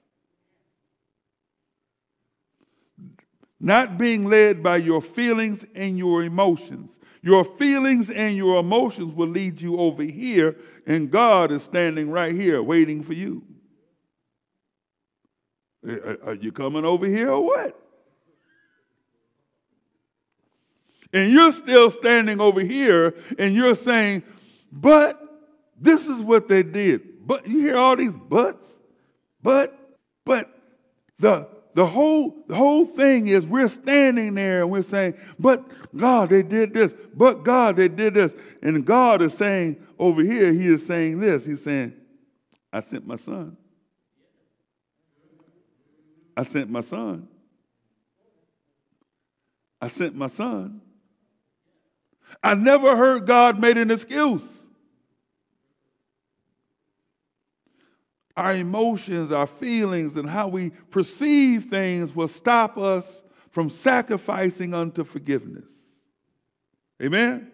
Not 3.65 3.97
being 3.97 4.27
led 4.27 4.63
by 4.63 4.77
your 4.77 5.01
feelings 5.01 5.65
and 5.75 5.97
your 5.97 6.23
emotions. 6.23 6.99
Your 7.23 7.47
feelings 7.47 8.11
and 8.11 8.37
your 8.37 8.61
emotions 8.61 9.15
will 9.15 9.29
lead 9.29 9.59
you 9.59 9.79
over 9.79 10.03
here, 10.03 10.59
and 10.87 11.11
God 11.11 11.51
is 11.51 11.63
standing 11.63 12.11
right 12.11 12.35
here 12.35 12.63
waiting 12.63 13.03
for 13.03 13.15
you. 13.15 13.43
Are 16.23 16.35
you 16.35 16.53
coming 16.53 16.85
over 16.85 17.07
here 17.07 17.31
or 17.31 17.43
what? 17.43 17.81
And 21.15 21.33
you're 21.33 21.53
still 21.53 21.91
standing 21.91 22.43
over 22.43 22.61
here 22.61 23.15
and 23.39 23.55
you're 23.55 23.77
saying, 23.77 24.25
but 24.71 25.19
this 25.81 26.07
is 26.07 26.21
what 26.21 26.49
they 26.49 26.63
did. 26.63 27.27
But 27.27 27.49
you 27.49 27.61
hear 27.61 27.79
all 27.79 27.97
these 27.97 28.13
buts, 28.13 28.77
but, 29.43 29.97
but 30.27 30.51
the 31.19 31.54
the 31.75 31.87
whole 31.87 32.45
the 32.47 32.55
whole 32.55 32.87
thing 32.87 33.27
is 33.27 33.45
we're 33.45 33.69
standing 33.69 34.35
there 34.35 34.63
and 34.63 34.71
we're 34.71 34.83
saying, 34.83 35.15
but 35.39 35.65
God, 35.97 36.31
they 36.31 36.43
did 36.43 36.73
this, 36.73 36.95
but 37.15 37.43
God, 37.43 37.77
they 37.77 37.89
did 37.89 38.15
this. 38.15 38.35
And 38.63 38.85
God 38.85 39.23
is 39.23 39.35
saying 39.35 39.85
over 39.99 40.23
here, 40.23 40.53
He 40.53 40.67
is 40.69 40.87
saying 40.87 41.19
this. 41.21 41.45
He's 41.45 41.63
saying, 41.63 41.95
I 42.73 42.81
sent 42.81 43.07
my 43.07 43.17
son. 43.17 43.57
I 46.37 46.43
sent 46.45 46.71
my 46.71 46.81
son. 46.81 47.29
I 49.81 49.89
sent 49.89 50.17
my 50.17 50.29
son. 50.29 50.81
I 52.43 52.55
never 52.55 52.97
heard 52.97 53.27
God 53.27 53.61
made 53.61 53.77
an 53.77 53.91
excuse. 53.91 54.64
Our 58.37 58.55
emotions, 58.55 59.31
our 59.33 59.47
feelings, 59.47 60.17
and 60.17 60.29
how 60.29 60.49
we 60.49 60.71
perceive 60.91 61.67
things 61.67 62.15
will 62.15 62.29
stop 62.29 62.77
us 62.77 63.23
from 63.51 63.71
sacrificing 63.71 64.75
unto 64.75 65.05
forgiveness. 65.05 65.71
Amen? 67.01 67.53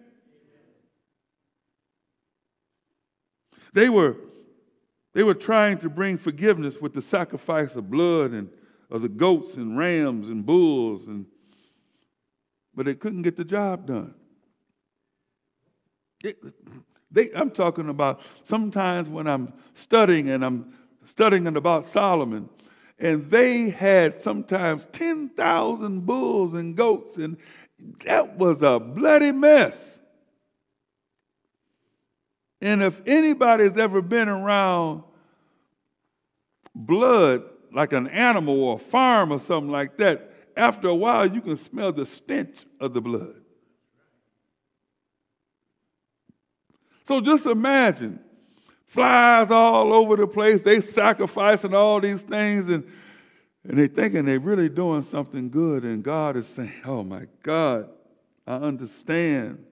They 3.72 3.88
were, 3.88 4.16
they 5.12 5.22
were 5.22 5.34
trying 5.34 5.78
to 5.78 5.90
bring 5.90 6.16
forgiveness 6.16 6.80
with 6.80 6.94
the 6.94 7.02
sacrifice 7.02 7.76
of 7.76 7.90
blood 7.90 8.32
and 8.32 8.48
of 8.90 9.02
the 9.02 9.08
goats 9.08 9.54
and 9.54 9.78
rams 9.78 10.28
and 10.28 10.44
bulls, 10.44 11.06
and, 11.06 11.26
but 12.74 12.86
they 12.86 12.94
couldn't 12.94 13.22
get 13.22 13.36
the 13.36 13.44
job 13.44 13.86
done. 13.86 14.14
It, 16.24 16.38
they, 17.10 17.28
I'm 17.34 17.50
talking 17.50 17.88
about 17.88 18.20
sometimes 18.44 19.08
when 19.08 19.26
I'm 19.26 19.52
studying 19.74 20.30
and 20.30 20.44
I'm 20.44 20.72
studying 21.04 21.46
about 21.56 21.84
Solomon, 21.84 22.48
and 22.98 23.28
they 23.30 23.70
had 23.70 24.20
sometimes 24.20 24.86
10,000 24.92 26.06
bulls 26.06 26.54
and 26.54 26.76
goats, 26.76 27.16
and 27.16 27.36
that 28.04 28.36
was 28.36 28.62
a 28.62 28.78
bloody 28.78 29.32
mess. 29.32 29.98
And 32.60 32.82
if 32.82 33.00
anybody's 33.06 33.78
ever 33.78 34.02
been 34.02 34.28
around 34.28 35.02
blood, 36.74 37.42
like 37.72 37.92
an 37.92 38.06
animal 38.08 38.62
or 38.62 38.76
a 38.76 38.78
farm 38.78 39.32
or 39.32 39.40
something 39.40 39.70
like 39.70 39.96
that, 39.96 40.30
after 40.56 40.88
a 40.88 40.94
while 40.94 41.26
you 41.26 41.40
can 41.40 41.56
smell 41.56 41.92
the 41.92 42.04
stench 42.04 42.66
of 42.80 42.92
the 42.92 43.00
blood. 43.00 43.39
So 47.10 47.20
just 47.20 47.44
imagine 47.44 48.20
flies 48.86 49.50
all 49.50 49.92
over 49.92 50.14
the 50.14 50.28
place. 50.28 50.62
They 50.62 50.80
sacrificing 50.80 51.74
all 51.74 52.00
these 52.00 52.22
things 52.22 52.70
and, 52.70 52.88
and 53.64 53.76
they 53.76 53.88
thinking 53.88 54.26
they're 54.26 54.38
really 54.38 54.68
doing 54.68 55.02
something 55.02 55.50
good. 55.50 55.82
And 55.82 56.04
God 56.04 56.36
is 56.36 56.46
saying, 56.46 56.70
Oh 56.84 57.02
my 57.02 57.26
God, 57.42 57.90
I 58.46 58.54
understand 58.58 59.64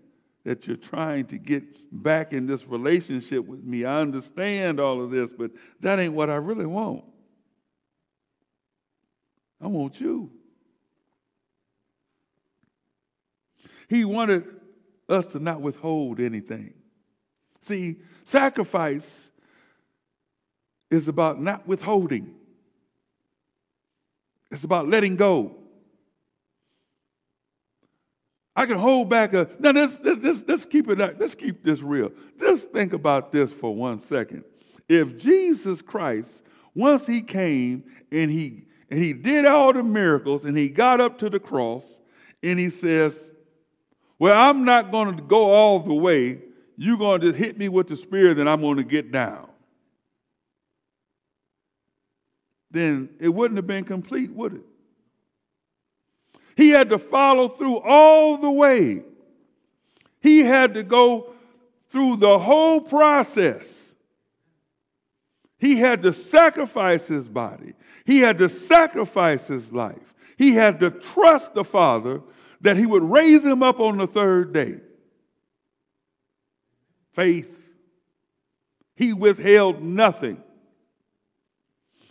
that 0.42 0.66
you're 0.66 0.76
trying 0.76 1.26
to 1.26 1.38
get 1.38 1.62
back 1.92 2.32
in 2.32 2.46
this 2.46 2.66
relationship 2.66 3.46
with 3.46 3.62
me. 3.62 3.84
I 3.84 4.00
understand 4.00 4.80
all 4.80 5.00
of 5.00 5.12
this, 5.12 5.30
but 5.32 5.52
that 5.78 6.00
ain't 6.00 6.14
what 6.14 6.30
I 6.30 6.36
really 6.38 6.66
want. 6.66 7.04
I 9.60 9.68
want 9.68 10.00
you. 10.00 10.32
He 13.88 14.04
wanted 14.04 14.44
us 15.08 15.26
to 15.26 15.38
not 15.38 15.60
withhold 15.60 16.18
anything. 16.18 16.74
See, 17.62 17.96
sacrifice 18.24 19.30
is 20.90 21.08
about 21.08 21.40
not 21.40 21.66
withholding. 21.66 22.34
It's 24.50 24.64
about 24.64 24.88
letting 24.88 25.16
go. 25.16 25.54
I 28.56 28.66
can 28.66 28.78
hold 28.78 29.08
back 29.08 29.34
a 29.34 29.48
now 29.60 29.70
let's, 29.70 29.98
let's, 30.02 30.42
let's 30.48 30.64
keep 30.64 30.88
it 30.88 30.98
let's 30.98 31.34
keep 31.34 31.62
this 31.62 31.80
real. 31.80 32.10
Just 32.40 32.72
think 32.72 32.92
about 32.92 33.30
this 33.30 33.52
for 33.52 33.74
one 33.74 34.00
second. 34.00 34.42
If 34.88 35.16
Jesus 35.16 35.80
Christ, 35.80 36.42
once 36.74 37.06
he 37.06 37.22
came 37.22 37.84
and 38.10 38.30
he 38.30 38.64
and 38.90 39.02
he 39.02 39.12
did 39.12 39.44
all 39.44 39.72
the 39.72 39.82
miracles 39.82 40.44
and 40.44 40.56
he 40.56 40.70
got 40.70 41.00
up 41.00 41.18
to 41.18 41.30
the 41.30 41.38
cross 41.38 41.84
and 42.42 42.58
he 42.58 42.70
says, 42.70 43.30
Well, 44.18 44.36
I'm 44.36 44.64
not 44.64 44.90
going 44.90 45.16
to 45.16 45.22
go 45.22 45.50
all 45.50 45.80
the 45.80 45.94
way 45.94 46.40
you're 46.78 46.96
going 46.96 47.20
to 47.20 47.26
just 47.26 47.38
hit 47.38 47.58
me 47.58 47.68
with 47.68 47.88
the 47.88 47.96
spear, 47.96 48.30
and 48.30 48.48
I'm 48.48 48.62
going 48.62 48.78
to 48.78 48.84
get 48.84 49.12
down. 49.12 49.48
then 52.70 53.08
it 53.20 53.28
wouldn't 53.28 53.56
have 53.56 53.66
been 53.66 53.84
complete, 53.84 54.30
would 54.32 54.54
it? 54.54 54.64
He 56.56 56.70
had 56.70 56.88
to 56.90 56.98
follow 56.98 57.48
through 57.48 57.78
all 57.78 58.36
the 58.36 58.50
way. 58.50 59.02
He 60.20 60.40
had 60.40 60.74
to 60.74 60.82
go 60.82 61.32
through 61.88 62.16
the 62.16 62.38
whole 62.38 62.80
process. 62.80 63.92
He 65.58 65.76
had 65.76 66.02
to 66.02 66.12
sacrifice 66.12 67.08
his 67.08 67.28
body. 67.28 67.74
He 68.04 68.18
had 68.18 68.38
to 68.38 68.48
sacrifice 68.48 69.46
his 69.48 69.72
life. 69.72 70.14
He 70.36 70.54
had 70.54 70.80
to 70.80 70.90
trust 70.90 71.54
the 71.54 71.64
Father 71.64 72.22
that 72.60 72.76
he 72.76 72.86
would 72.86 73.04
raise 73.04 73.44
him 73.44 73.62
up 73.62 73.80
on 73.80 73.98
the 73.98 74.06
third 74.06 74.52
day. 74.52 74.80
Faith. 77.18 77.72
He 78.94 79.12
withheld 79.12 79.82
nothing. 79.82 80.40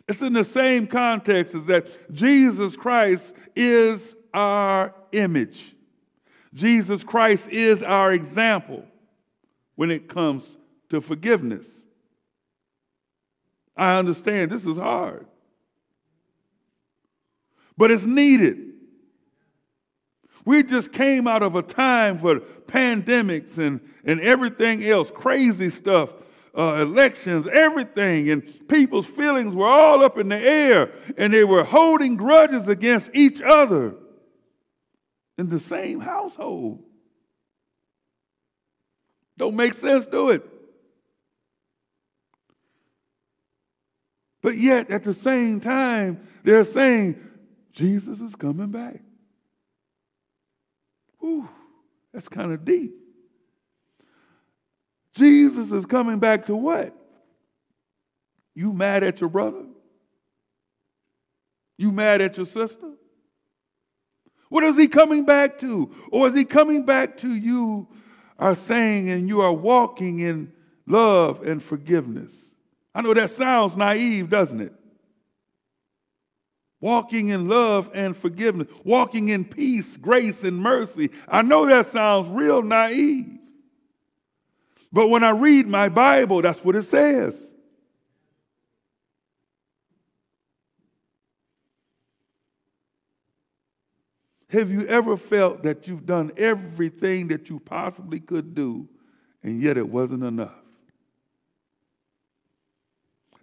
It's 0.06 0.22
in 0.22 0.34
the 0.34 0.44
same 0.44 0.86
context 0.86 1.56
as 1.56 1.66
that 1.68 2.14
Jesus 2.14 2.76
Christ 2.76 3.34
is 3.56 4.18
our 4.34 4.94
image. 5.14 5.74
Jesus 6.54 7.06
Christ 7.06 7.48
is 7.48 7.84
our 7.84 8.12
example 8.12 8.84
when 9.76 9.92
it 9.92 10.10
comes 10.10 10.58
to 10.90 11.00
forgiveness. 11.00 11.84
I 13.78 13.98
understand 13.98 14.52
this 14.52 14.66
is 14.66 14.76
hard, 14.76 15.26
but 17.78 17.92
it's 17.92 18.06
needed. 18.06 18.67
We 20.48 20.64
just 20.64 20.94
came 20.94 21.28
out 21.28 21.44
of 21.44 21.56
a 21.56 21.62
time 21.62 22.20
for 22.20 22.40
pandemics 22.40 23.58
and, 23.58 23.82
and 24.06 24.22
everything 24.22 24.82
else, 24.82 25.12
crazy 25.12 25.70
stuff 25.70 26.14
uh, 26.58 26.78
elections, 26.82 27.50
everything, 27.50 28.30
and 28.30 28.68
people's 28.70 29.06
feelings 29.06 29.54
were 29.54 29.68
all 29.68 30.02
up 30.02 30.18
in 30.18 30.30
the 30.30 30.40
air, 30.40 30.94
and 31.18 31.34
they 31.34 31.44
were 31.44 31.66
holding 31.66 32.16
grudges 32.16 32.70
against 32.70 33.12
each 33.14 33.42
other 33.42 33.96
in 35.38 35.50
the 35.50 35.60
same 35.60 36.00
household. 36.00 36.82
Don't 39.38 39.56
make 39.56 39.74
sense, 39.74 40.08
do 40.08 40.30
it. 40.30 40.44
But 44.42 44.56
yet, 44.56 44.90
at 44.90 45.04
the 45.04 45.14
same 45.14 45.60
time, 45.60 46.26
they're 46.44 46.64
saying, 46.64 47.22
Jesus 47.74 48.22
is 48.22 48.34
coming 48.34 48.70
back. 48.70 49.02
Whew, 51.20 51.48
that's 52.14 52.28
kind 52.28 52.52
of 52.52 52.64
deep. 52.66 52.94
Jesus 55.14 55.72
is 55.72 55.86
coming 55.86 56.20
back 56.20 56.46
to 56.46 56.56
what? 56.56 56.96
You 58.54 58.74
mad 58.74 59.04
at 59.04 59.20
your 59.20 59.30
brother? 59.30 59.66
You 61.78 61.92
mad 61.92 62.22
at 62.22 62.38
your 62.38 62.46
sister? 62.46 62.92
What 64.50 64.64
is 64.64 64.78
he 64.78 64.88
coming 64.88 65.26
back 65.26 65.60
to? 65.60 65.94
Or 66.12 66.28
is 66.28 66.36
he 66.36 66.46
coming 66.46 66.86
back 66.86 67.18
to 67.18 67.28
you 67.28 67.88
are 68.40 68.56
saying 68.56 69.10
and 69.10 69.28
you 69.28 69.42
are 69.42 69.54
walking 69.54 70.20
in 70.20 70.54
love 70.86 71.46
and 71.46 71.62
forgiveness? 71.62 72.52
I 72.96 73.02
know 73.02 73.14
that 73.14 73.30
sounds 73.30 73.76
naive, 73.76 74.30
doesn't 74.30 74.62
it? 74.62 74.74
Walking 76.80 77.30
in 77.30 77.48
love 77.48 77.90
and 77.94 78.16
forgiveness, 78.16 78.68
walking 78.84 79.30
in 79.30 79.46
peace, 79.46 79.98
grace, 79.98 80.44
and 80.44 80.58
mercy. 80.58 81.10
I 81.28 81.42
know 81.42 81.66
that 81.66 81.88
sounds 81.88 82.30
real 82.30 82.62
naive. 82.62 83.40
But 84.92 85.08
when 85.08 85.24
I 85.24 85.32
read 85.32 85.68
my 85.68 85.90
Bible, 85.90 86.42
that's 86.42 86.64
what 86.64 86.76
it 86.76 86.84
says. 86.84 87.52
Have 94.50 94.72
you 94.72 94.88
ever 94.88 95.18
felt 95.18 95.64
that 95.64 95.88
you've 95.88 96.06
done 96.06 96.32
everything 96.38 97.28
that 97.30 97.50
you 97.50 97.60
possibly 97.60 98.20
could 98.20 98.56
do 98.56 98.88
and 99.44 99.62
yet 99.62 99.78
it 99.78 99.90
wasn't 99.90 100.24
enough? 100.24 100.67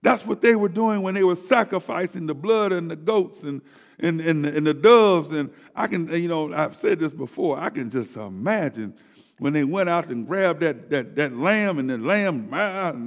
That's 0.04 0.26
what 0.26 0.42
they 0.42 0.54
were 0.54 0.68
doing 0.68 1.00
when 1.00 1.14
they 1.14 1.24
were 1.24 1.34
sacrificing 1.34 2.26
the 2.26 2.34
blood 2.34 2.72
and 2.72 2.90
the 2.90 2.96
goats 2.96 3.42
and, 3.42 3.62
and, 3.98 4.20
and, 4.20 4.44
and 4.44 4.66
the 4.66 4.74
doves. 4.74 5.32
And 5.32 5.50
I 5.74 5.86
can, 5.86 6.12
you 6.12 6.28
know, 6.28 6.52
I've 6.52 6.76
said 6.76 7.00
this 7.00 7.14
before, 7.14 7.58
I 7.58 7.70
can 7.70 7.88
just 7.88 8.14
imagine 8.14 8.94
when 9.38 9.54
they 9.54 9.64
went 9.64 9.88
out 9.88 10.10
and 10.10 10.26
grabbed 10.26 10.60
that, 10.60 10.90
that, 10.90 11.16
that 11.16 11.34
lamb 11.34 11.78
and 11.78 11.88
the 11.88 11.96
lamb 11.96 12.50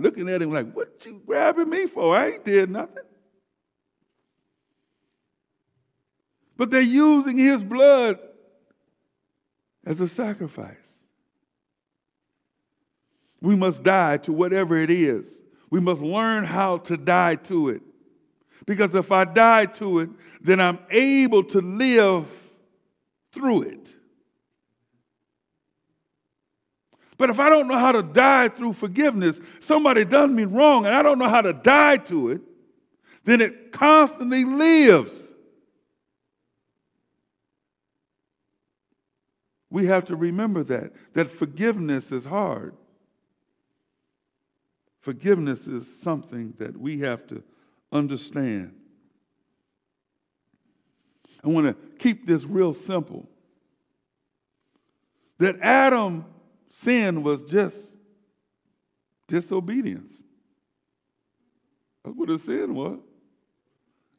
looking 0.01 0.27
at 0.27 0.41
him 0.41 0.51
like, 0.51 0.73
what 0.73 0.89
you 1.05 1.21
grabbing 1.23 1.69
me 1.69 1.85
for? 1.85 2.17
I 2.17 2.31
ain't 2.31 2.45
did 2.45 2.71
nothing. 2.71 3.03
But 6.57 6.71
they're 6.71 6.81
using 6.81 7.37
his 7.37 7.61
blood 7.61 8.17
as 9.85 10.01
a 10.01 10.07
sacrifice. 10.07 10.75
We 13.39 13.55
must 13.55 13.83
die 13.83 14.17
to 14.17 14.33
whatever 14.33 14.75
it 14.75 14.89
is. 14.89 15.41
We 15.69 15.79
must 15.79 16.01
learn 16.01 16.45
how 16.45 16.77
to 16.79 16.97
die 16.97 17.35
to 17.35 17.69
it. 17.69 17.81
Because 18.65 18.95
if 18.95 19.11
I 19.11 19.25
die 19.25 19.65
to 19.65 19.99
it, 19.99 20.09
then 20.41 20.59
I'm 20.59 20.79
able 20.89 21.43
to 21.45 21.61
live 21.61 22.27
through 23.31 23.63
it. 23.63 23.95
But 27.17 27.29
if 27.29 27.39
I 27.39 27.49
don't 27.49 27.67
know 27.67 27.77
how 27.77 27.93
to 27.93 28.03
die 28.03 28.47
through 28.47 28.73
forgiveness, 28.73 29.39
somebody 29.59 30.05
done 30.05 30.35
me 30.35 30.45
wrong 30.45 30.85
and 30.85 30.93
I 30.93 31.01
don't 31.01 31.17
know 31.17 31.29
how 31.29 31.41
to 31.41 31.53
die 31.53 31.97
to 31.97 32.29
it, 32.29 32.41
then 33.23 33.41
it 33.41 33.71
constantly 33.71 34.45
lives. 34.45 35.11
We 39.69 39.87
have 39.87 40.05
to 40.05 40.15
remember 40.15 40.63
that, 40.63 40.93
that 41.13 41.31
forgiveness 41.31 42.11
is 42.11 42.25
hard. 42.25 42.75
Forgiveness 44.99 45.67
is 45.67 46.01
something 46.01 46.53
that 46.57 46.77
we 46.77 46.99
have 46.99 47.27
to 47.27 47.43
understand. 47.91 48.73
I 51.43 51.49
want 51.49 51.67
to 51.67 51.73
keep 51.97 52.27
this 52.27 52.43
real 52.43 52.73
simple. 52.73 53.29
That 55.39 55.59
Adam 55.61 56.25
Sin 56.73 57.23
was 57.23 57.43
just 57.45 57.77
disobedience. 59.27 60.13
That's 62.03 62.15
what 62.15 62.29
a 62.29 62.37
sin 62.37 62.75
was. 62.75 62.99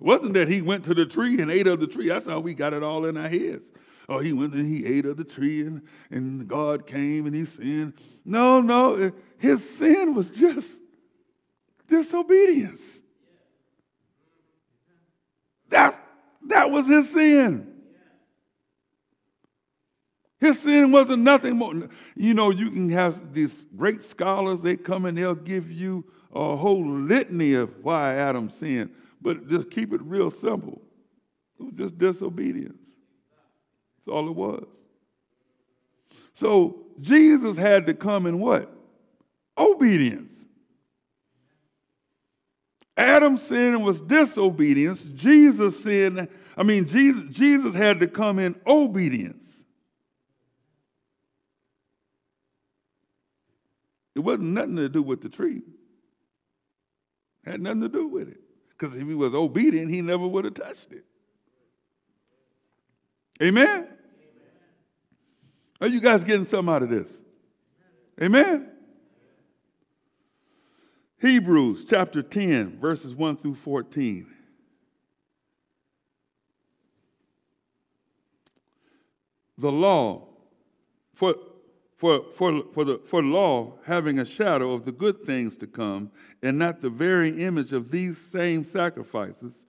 It 0.00 0.04
wasn't 0.04 0.34
that 0.34 0.48
he 0.48 0.60
went 0.60 0.84
to 0.86 0.94
the 0.94 1.06
tree 1.06 1.40
and 1.40 1.50
ate 1.50 1.68
of 1.68 1.78
the 1.78 1.86
tree. 1.86 2.08
That's 2.08 2.26
how 2.26 2.40
we 2.40 2.54
got 2.54 2.74
it 2.74 2.82
all 2.82 3.04
in 3.04 3.16
our 3.16 3.28
heads. 3.28 3.70
Oh, 4.08 4.20
he 4.20 4.32
went 4.32 4.54
and 4.54 4.66
he 4.66 4.86
ate 4.86 5.04
of 5.04 5.18
the 5.18 5.24
tree 5.24 5.60
and, 5.60 5.82
and 6.10 6.48
God 6.48 6.86
came 6.86 7.26
and 7.26 7.34
he 7.34 7.44
sinned. 7.44 7.92
No, 8.24 8.60
no, 8.60 8.94
eh, 8.94 9.10
his 9.38 9.68
sin 9.68 10.14
was 10.14 10.30
just 10.30 10.78
disobedience. 11.86 13.00
That, 15.68 16.02
that 16.46 16.70
was 16.70 16.88
his 16.88 17.10
sin. 17.10 17.74
His 20.40 20.60
sin 20.60 20.92
wasn't 20.92 21.22
nothing 21.22 21.56
more. 21.56 21.88
You 22.14 22.32
know, 22.32 22.50
you 22.50 22.70
can 22.70 22.88
have 22.90 23.34
these 23.34 23.66
great 23.76 24.02
scholars, 24.02 24.60
they 24.60 24.76
come 24.76 25.04
and 25.04 25.18
they'll 25.18 25.34
give 25.34 25.70
you 25.70 26.04
a 26.32 26.56
whole 26.56 26.86
litany 26.86 27.54
of 27.54 27.74
why 27.82 28.14
Adam 28.14 28.48
sinned. 28.48 28.90
But 29.20 29.48
just 29.48 29.70
keep 29.70 29.92
it 29.92 30.00
real 30.02 30.30
simple. 30.30 30.80
It 31.58 31.64
was 31.64 31.74
just 31.74 31.98
disobedience. 31.98 32.77
That's 34.08 34.16
all 34.16 34.28
it 34.28 34.34
was. 34.34 34.66
So 36.32 36.86
Jesus 37.00 37.58
had 37.58 37.86
to 37.86 37.94
come 37.94 38.26
in 38.26 38.40
what? 38.40 38.72
Obedience. 39.56 40.30
Adam's 42.96 43.42
sin 43.42 43.82
was 43.82 44.00
disobedience. 44.00 45.02
Jesus 45.14 45.82
sin, 45.82 46.26
I 46.56 46.62
mean, 46.62 46.88
Jesus, 46.88 47.24
Jesus 47.30 47.74
had 47.74 48.00
to 48.00 48.08
come 48.08 48.38
in 48.38 48.58
obedience. 48.66 49.44
It 54.14 54.20
wasn't 54.20 54.48
nothing 54.48 54.76
to 54.76 54.88
do 54.88 55.02
with 55.02 55.20
the 55.20 55.28
tree. 55.28 55.60
Had 57.44 57.60
nothing 57.60 57.82
to 57.82 57.88
do 57.88 58.08
with 58.08 58.28
it. 58.28 58.40
Because 58.70 58.96
if 58.96 59.06
he 59.06 59.14
was 59.14 59.34
obedient, 59.34 59.90
he 59.90 60.00
never 60.00 60.26
would 60.26 60.46
have 60.46 60.54
touched 60.54 60.92
it. 60.92 61.04
Amen? 63.42 63.86
Are 65.80 65.88
you 65.88 66.00
guys 66.00 66.24
getting 66.24 66.44
something 66.44 66.74
out 66.74 66.82
of 66.82 66.90
this? 66.90 67.08
Amen? 68.20 68.70
Hebrews 71.20 71.84
chapter 71.88 72.22
10, 72.22 72.78
verses 72.78 73.14
1 73.14 73.36
through 73.36 73.54
14. 73.54 74.26
The 79.56 79.72
law. 79.72 80.28
For 81.14 81.34
for, 81.98 82.24
for, 82.36 82.62
for, 82.72 82.84
the, 82.84 82.98
for 83.04 83.22
law 83.22 83.74
having 83.84 84.20
a 84.20 84.24
shadow 84.24 84.72
of 84.72 84.84
the 84.84 84.92
good 84.92 85.24
things 85.24 85.56
to 85.56 85.66
come, 85.66 86.12
and 86.42 86.56
not 86.56 86.80
the 86.80 86.90
very 86.90 87.42
image 87.42 87.72
of 87.72 87.90
these 87.90 88.18
same 88.18 88.62
sacrifices, 88.62 89.64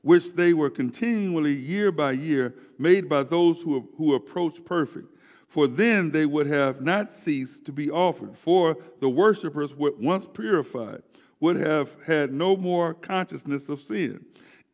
which 0.00 0.32
they 0.32 0.54
were 0.54 0.70
continually 0.70 1.52
year 1.52 1.92
by 1.92 2.12
year 2.12 2.54
made 2.78 3.06
by 3.06 3.22
those 3.22 3.60
who, 3.60 3.86
who 3.98 4.14
approach 4.14 4.64
perfect. 4.64 5.13
For 5.54 5.68
then 5.68 6.10
they 6.10 6.26
would 6.26 6.48
have 6.48 6.80
not 6.80 7.12
ceased 7.12 7.64
to 7.66 7.72
be 7.72 7.88
offered, 7.88 8.36
for 8.36 8.76
the 8.98 9.08
worshippers, 9.08 9.72
once 9.76 10.26
purified, 10.26 11.04
would 11.38 11.54
have 11.54 11.94
had 12.02 12.32
no 12.32 12.56
more 12.56 12.92
consciousness 12.92 13.68
of 13.68 13.80
sin. 13.80 14.24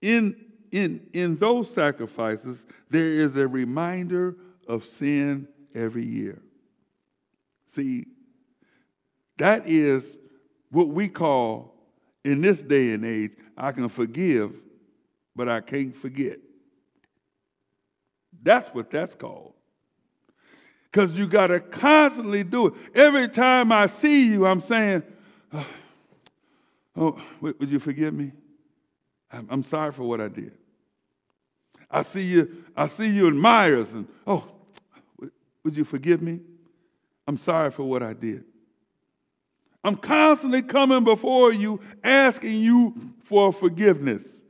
In, 0.01 0.35
in, 0.73 1.07
in 1.13 1.37
those 1.37 1.71
sacrifices, 1.71 2.65
there 2.89 3.13
is 3.13 3.37
a 3.37 3.47
reminder 3.47 4.39
of 4.67 4.87
sin 4.87 5.49
every 5.75 6.07
year. 6.07 6.41
See, 7.67 8.07
that 9.37 9.69
is 9.69 10.17
what 10.71 10.89
we 10.89 11.11
call, 11.11 11.75
in 12.25 12.41
this 12.41 12.63
day 12.63 12.93
and 12.93 13.05
age, 13.05 13.33
I 13.55 13.73
can 13.73 13.91
forgive, 13.91 14.55
but 15.37 15.47
I 15.47 15.61
can't 15.61 15.95
forget. 15.95 16.39
That's 18.43 18.75
what 18.75 18.91
that's 18.91 19.15
called. 19.15 19.53
Because 20.91 21.13
you 21.13 21.29
got 21.29 21.49
to 21.49 21.61
constantly 21.61 22.43
do 22.43 22.69
it. 22.69 22.75
Every 22.95 23.29
time 23.29 23.71
I 23.71 23.87
see 23.87 24.27
you, 24.27 24.47
I'm 24.47 24.61
saying, 24.61 25.03
oh, 25.53 25.67
oh 26.97 27.21
would 27.41 27.71
you 27.71 27.79
forgive 27.79 28.13
me? 28.13 28.33
I'm, 29.33 29.47
I'm 29.51 29.63
sorry 29.63 29.93
for 29.93 30.03
what 30.03 30.21
I 30.21 30.29
did. 30.29 30.53
I 31.91 32.03
see 32.03 32.23
you, 32.23 32.65
I 32.77 32.87
see 32.87 33.09
you 33.09 33.27
in 33.27 33.35
Meijer's, 33.35 33.93
and 33.93 34.07
oh, 34.27 34.49
would 35.65 35.77
you 35.77 35.85
forgive 35.85 36.23
me? 36.23 36.41
I'm 37.27 37.37
sorry 37.37 37.71
for 37.71 37.85
what 37.85 38.03
I 38.03 38.13
did. 38.13 38.45
I'm 39.83 39.97
constantly 39.97 40.63
coming 40.63 41.05
before 41.05 41.53
you, 41.53 41.81
asking 42.05 42.61
you 42.61 42.95
for 43.25 43.53
forgiveness. 43.53 44.41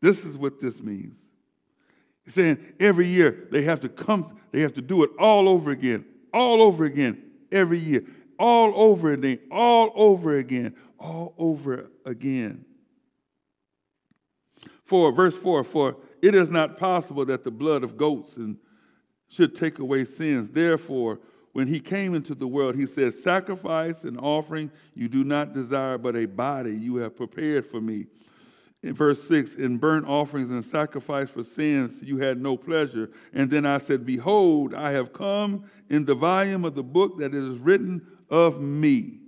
This 0.00 0.24
is 0.24 0.36
what 0.36 0.60
this 0.60 0.80
means. 0.82 1.18
He's 2.30 2.36
saying 2.36 2.74
every 2.78 3.08
year 3.08 3.48
they 3.50 3.62
have 3.62 3.80
to 3.80 3.88
come, 3.88 4.38
they 4.52 4.60
have 4.60 4.74
to 4.74 4.80
do 4.80 5.02
it 5.02 5.10
all 5.18 5.48
over 5.48 5.72
again, 5.72 6.04
all 6.32 6.62
over 6.62 6.84
again, 6.84 7.20
every 7.50 7.80
year, 7.80 8.04
all 8.38 8.72
over 8.76 9.12
again, 9.12 9.40
all 9.50 9.90
over 9.96 10.38
again, 10.38 10.76
all 10.96 11.34
over 11.36 11.90
again. 12.04 12.64
For 14.84 15.10
verse 15.10 15.36
4 15.36 15.64
For 15.64 15.96
it 16.22 16.36
is 16.36 16.50
not 16.50 16.78
possible 16.78 17.24
that 17.24 17.42
the 17.42 17.50
blood 17.50 17.82
of 17.82 17.96
goats 17.96 18.36
and 18.36 18.58
should 19.28 19.56
take 19.56 19.80
away 19.80 20.04
sins. 20.04 20.52
Therefore, 20.52 21.18
when 21.52 21.66
he 21.66 21.80
came 21.80 22.14
into 22.14 22.36
the 22.36 22.46
world, 22.46 22.76
he 22.76 22.86
said, 22.86 23.12
Sacrifice 23.12 24.04
and 24.04 24.16
offering 24.20 24.70
you 24.94 25.08
do 25.08 25.24
not 25.24 25.52
desire, 25.52 25.98
but 25.98 26.14
a 26.14 26.26
body 26.26 26.76
you 26.76 26.94
have 26.98 27.16
prepared 27.16 27.66
for 27.66 27.80
me. 27.80 28.06
In 28.82 28.94
verse 28.94 29.22
6, 29.28 29.56
in 29.56 29.76
burnt 29.76 30.06
offerings 30.08 30.50
and 30.50 30.64
sacrifice 30.64 31.28
for 31.28 31.44
sins 31.44 32.00
you 32.02 32.18
had 32.18 32.40
no 32.40 32.56
pleasure. 32.56 33.10
And 33.34 33.50
then 33.50 33.66
I 33.66 33.78
said, 33.78 34.06
Behold, 34.06 34.74
I 34.74 34.92
have 34.92 35.12
come 35.12 35.64
in 35.90 36.06
the 36.06 36.14
volume 36.14 36.64
of 36.64 36.74
the 36.74 36.82
book 36.82 37.18
that 37.18 37.34
is 37.34 37.58
written 37.58 38.06
of 38.30 38.60
me. 38.60 39.18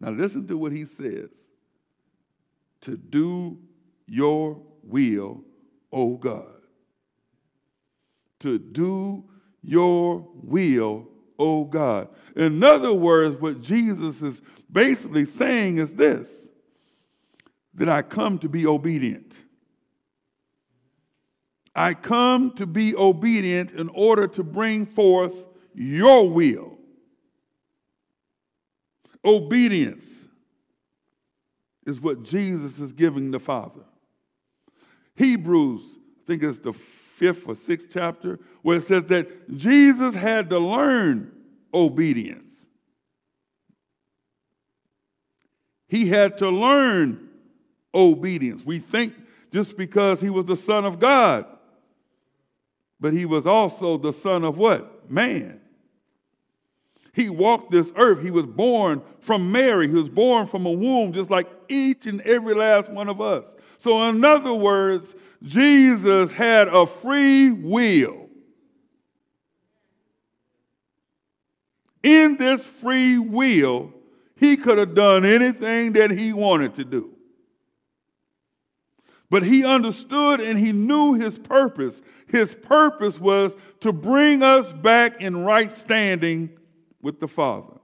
Now 0.00 0.10
listen 0.10 0.46
to 0.48 0.58
what 0.58 0.72
he 0.72 0.86
says 0.86 1.30
to 2.80 2.96
do 2.96 3.58
your 4.06 4.60
will, 4.82 5.42
O 5.92 6.16
God 6.16 6.54
to 8.44 8.58
do 8.58 9.24
your 9.62 10.28
will, 10.34 11.08
O 11.38 11.64
God. 11.64 12.08
In 12.36 12.62
other 12.62 12.92
words, 12.92 13.40
what 13.40 13.62
Jesus 13.62 14.20
is 14.20 14.42
basically 14.70 15.24
saying 15.24 15.78
is 15.78 15.94
this 15.94 16.43
that 17.74 17.88
I 17.88 18.02
come 18.02 18.38
to 18.40 18.48
be 18.48 18.66
obedient. 18.66 19.34
I 21.74 21.94
come 21.94 22.52
to 22.52 22.66
be 22.66 22.94
obedient 22.94 23.72
in 23.72 23.88
order 23.88 24.28
to 24.28 24.44
bring 24.44 24.86
forth 24.86 25.34
your 25.74 26.28
will. 26.28 26.78
Obedience 29.24 30.28
is 31.84 32.00
what 32.00 32.22
Jesus 32.22 32.78
is 32.78 32.92
giving 32.92 33.30
the 33.30 33.40
Father. 33.40 33.82
Hebrews, 35.16 35.82
I 36.22 36.26
think 36.26 36.42
it's 36.42 36.60
the 36.60 36.72
fifth 36.72 37.48
or 37.48 37.54
sixth 37.54 37.88
chapter, 37.90 38.38
where 38.62 38.78
it 38.78 38.84
says 38.84 39.04
that 39.06 39.56
Jesus 39.56 40.14
had 40.14 40.50
to 40.50 40.58
learn 40.58 41.32
obedience. 41.72 42.66
He 45.88 46.08
had 46.08 46.38
to 46.38 46.50
learn 46.50 47.23
obedience. 47.94 48.64
We 48.64 48.78
think 48.78 49.14
just 49.52 49.76
because 49.76 50.20
he 50.20 50.30
was 50.30 50.46
the 50.46 50.56
Son 50.56 50.84
of 50.84 50.98
God, 50.98 51.46
but 53.00 53.12
he 53.12 53.24
was 53.24 53.46
also 53.46 53.96
the 53.96 54.12
Son 54.12 54.44
of 54.44 54.58
what? 54.58 55.10
Man. 55.10 55.60
He 57.12 57.28
walked 57.30 57.70
this 57.70 57.92
earth. 57.94 58.22
He 58.22 58.32
was 58.32 58.44
born 58.44 59.00
from 59.20 59.52
Mary. 59.52 59.86
He 59.86 59.94
was 59.94 60.08
born 60.08 60.48
from 60.48 60.66
a 60.66 60.70
womb, 60.70 61.12
just 61.12 61.30
like 61.30 61.46
each 61.68 62.06
and 62.06 62.20
every 62.22 62.54
last 62.54 62.90
one 62.90 63.08
of 63.08 63.20
us. 63.20 63.54
So, 63.78 64.02
in 64.08 64.24
other 64.24 64.52
words, 64.52 65.14
Jesus 65.42 66.32
had 66.32 66.66
a 66.68 66.86
free 66.86 67.52
will. 67.52 68.28
In 72.02 72.36
this 72.36 72.64
free 72.64 73.18
will, 73.18 73.92
he 74.36 74.56
could 74.56 74.78
have 74.78 74.94
done 74.94 75.24
anything 75.24 75.92
that 75.92 76.10
he 76.10 76.32
wanted 76.32 76.74
to 76.74 76.84
do. 76.84 77.13
But 79.30 79.42
he 79.42 79.64
understood 79.64 80.40
and 80.40 80.58
he 80.58 80.72
knew 80.72 81.14
his 81.14 81.38
purpose. 81.38 82.02
His 82.28 82.54
purpose 82.54 83.18
was 83.18 83.56
to 83.80 83.92
bring 83.92 84.42
us 84.42 84.72
back 84.72 85.20
in 85.20 85.44
right 85.44 85.72
standing 85.72 86.50
with 87.00 87.20
the 87.20 87.28
Father. 87.28 87.78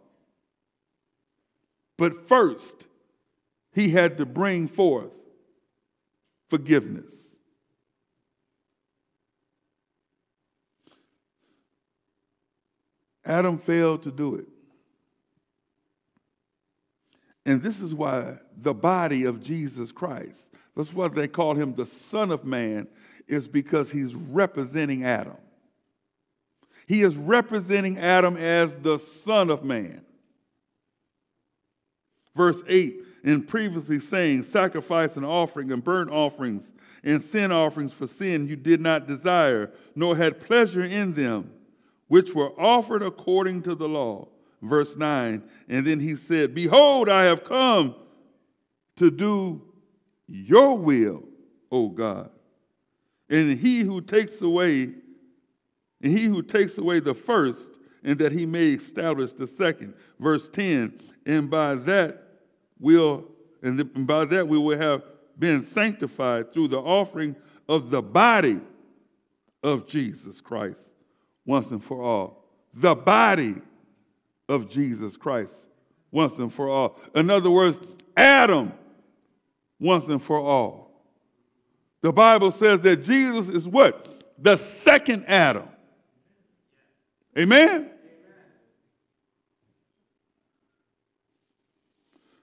But 1.96 2.28
first, 2.28 2.86
he 3.72 3.90
had 3.90 4.18
to 4.18 4.26
bring 4.26 4.68
forth 4.68 5.12
forgiveness. 6.48 7.12
Adam 13.24 13.58
failed 13.58 14.02
to 14.02 14.10
do 14.10 14.34
it. 14.34 14.46
And 17.46 17.62
this 17.62 17.80
is 17.80 17.94
why 17.94 18.38
the 18.56 18.74
body 18.74 19.24
of 19.24 19.42
Jesus 19.42 19.92
Christ, 19.92 20.52
that's 20.80 20.94
why 20.94 21.08
they 21.08 21.28
call 21.28 21.54
him 21.54 21.74
the 21.74 21.84
Son 21.84 22.30
of 22.30 22.44
Man, 22.44 22.88
is 23.28 23.46
because 23.46 23.90
he's 23.90 24.14
representing 24.14 25.04
Adam. 25.04 25.36
He 26.86 27.02
is 27.02 27.14
representing 27.16 27.98
Adam 27.98 28.36
as 28.36 28.74
the 28.74 28.98
Son 28.98 29.50
of 29.50 29.62
Man. 29.62 30.00
Verse 32.34 32.62
8, 32.66 32.96
in 33.24 33.42
previously 33.42 34.00
saying, 34.00 34.44
Sacrifice 34.44 35.16
and 35.16 35.26
offering 35.26 35.70
and 35.70 35.84
burnt 35.84 36.10
offerings 36.10 36.72
and 37.04 37.20
sin 37.20 37.52
offerings 37.52 37.92
for 37.92 38.06
sin 38.06 38.48
you 38.48 38.56
did 38.56 38.80
not 38.80 39.06
desire, 39.06 39.70
nor 39.94 40.16
had 40.16 40.40
pleasure 40.40 40.82
in 40.82 41.12
them 41.12 41.52
which 42.08 42.34
were 42.34 42.58
offered 42.58 43.02
according 43.02 43.62
to 43.62 43.74
the 43.74 43.88
law. 43.88 44.28
Verse 44.62 44.96
9. 44.96 45.42
And 45.68 45.86
then 45.86 46.00
he 46.00 46.16
said, 46.16 46.54
Behold, 46.54 47.08
I 47.08 47.24
have 47.24 47.44
come 47.44 47.94
to 48.96 49.10
do 49.10 49.69
your 50.30 50.78
will, 50.78 51.24
O 51.72 51.88
God. 51.88 52.30
And 53.28 53.58
he 53.58 53.80
who 53.80 54.00
takes 54.00 54.40
away, 54.40 54.90
and 56.02 56.18
he 56.18 56.24
who 56.24 56.42
takes 56.42 56.78
away 56.78 57.00
the 57.00 57.14
first, 57.14 57.72
and 58.04 58.18
that 58.18 58.32
he 58.32 58.46
may 58.46 58.70
establish 58.70 59.32
the 59.32 59.46
second. 59.46 59.94
Verse 60.18 60.48
10. 60.48 60.98
And 61.26 61.50
by 61.50 61.74
that 61.74 62.22
will, 62.78 63.26
and 63.62 64.06
by 64.06 64.24
that 64.24 64.48
we 64.48 64.56
will 64.56 64.78
have 64.78 65.02
been 65.38 65.62
sanctified 65.62 66.52
through 66.52 66.68
the 66.68 66.78
offering 66.78 67.36
of 67.68 67.90
the 67.90 68.02
body 68.02 68.60
of 69.62 69.86
Jesus 69.86 70.40
Christ 70.40 70.92
once 71.44 71.70
and 71.70 71.82
for 71.82 72.02
all. 72.02 72.44
The 72.74 72.94
body 72.94 73.56
of 74.48 74.70
Jesus 74.70 75.16
Christ 75.16 75.54
once 76.10 76.38
and 76.38 76.52
for 76.52 76.68
all. 76.68 76.98
In 77.14 77.30
other 77.30 77.50
words, 77.50 77.78
Adam 78.16 78.72
once 79.80 80.06
and 80.06 80.22
for 80.22 80.38
all. 80.38 80.90
The 82.02 82.12
Bible 82.12 82.50
says 82.50 82.80
that 82.82 83.04
Jesus 83.04 83.48
is 83.48 83.66
what? 83.66 84.24
The 84.38 84.56
second 84.56 85.24
Adam. 85.26 85.68
Amen? 87.36 87.90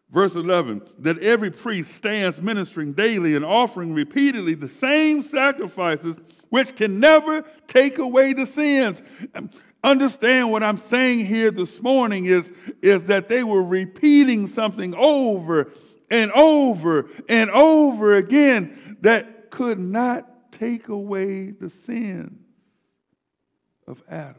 Verse 0.10 0.36
11 0.36 0.82
that 1.00 1.19
every 1.19 1.52
priest 1.52 1.93
stands 1.93 2.41
ministering 2.41 2.93
daily 2.93 3.36
and 3.36 3.43
offering 3.43 3.93
repeatedly 3.93 4.56
the 4.56 4.69
same 4.69 5.21
sacrifices 5.21 6.15
which 6.50 6.76
can 6.76 7.00
never 7.00 7.43
take 7.67 7.97
away 7.97 8.34
the 8.34 8.45
sins. 8.45 9.02
Um, 9.36 9.50
understand 9.84 10.52
what 10.52 10.63
I'm 10.63 10.78
saying 10.78 11.26
here 11.26 11.52
this 11.52 11.82
morning 11.82 12.26
is, 12.26 12.52
is 12.82 13.04
that 13.06 13.28
they 13.28 13.43
were 13.43 13.63
repeating 13.63 14.47
something 14.47 14.95
over 14.95 15.73
and 16.10 16.32
over 16.32 17.10
and 17.28 17.50
over 17.52 18.15
again 18.15 18.98
that 19.02 19.52
could 19.52 19.80
not 19.80 20.52
take 20.52 20.88
away 20.88 21.52
the 21.52 21.70
sins 21.70 22.39
of 23.86 24.04
Adam. 24.10 24.36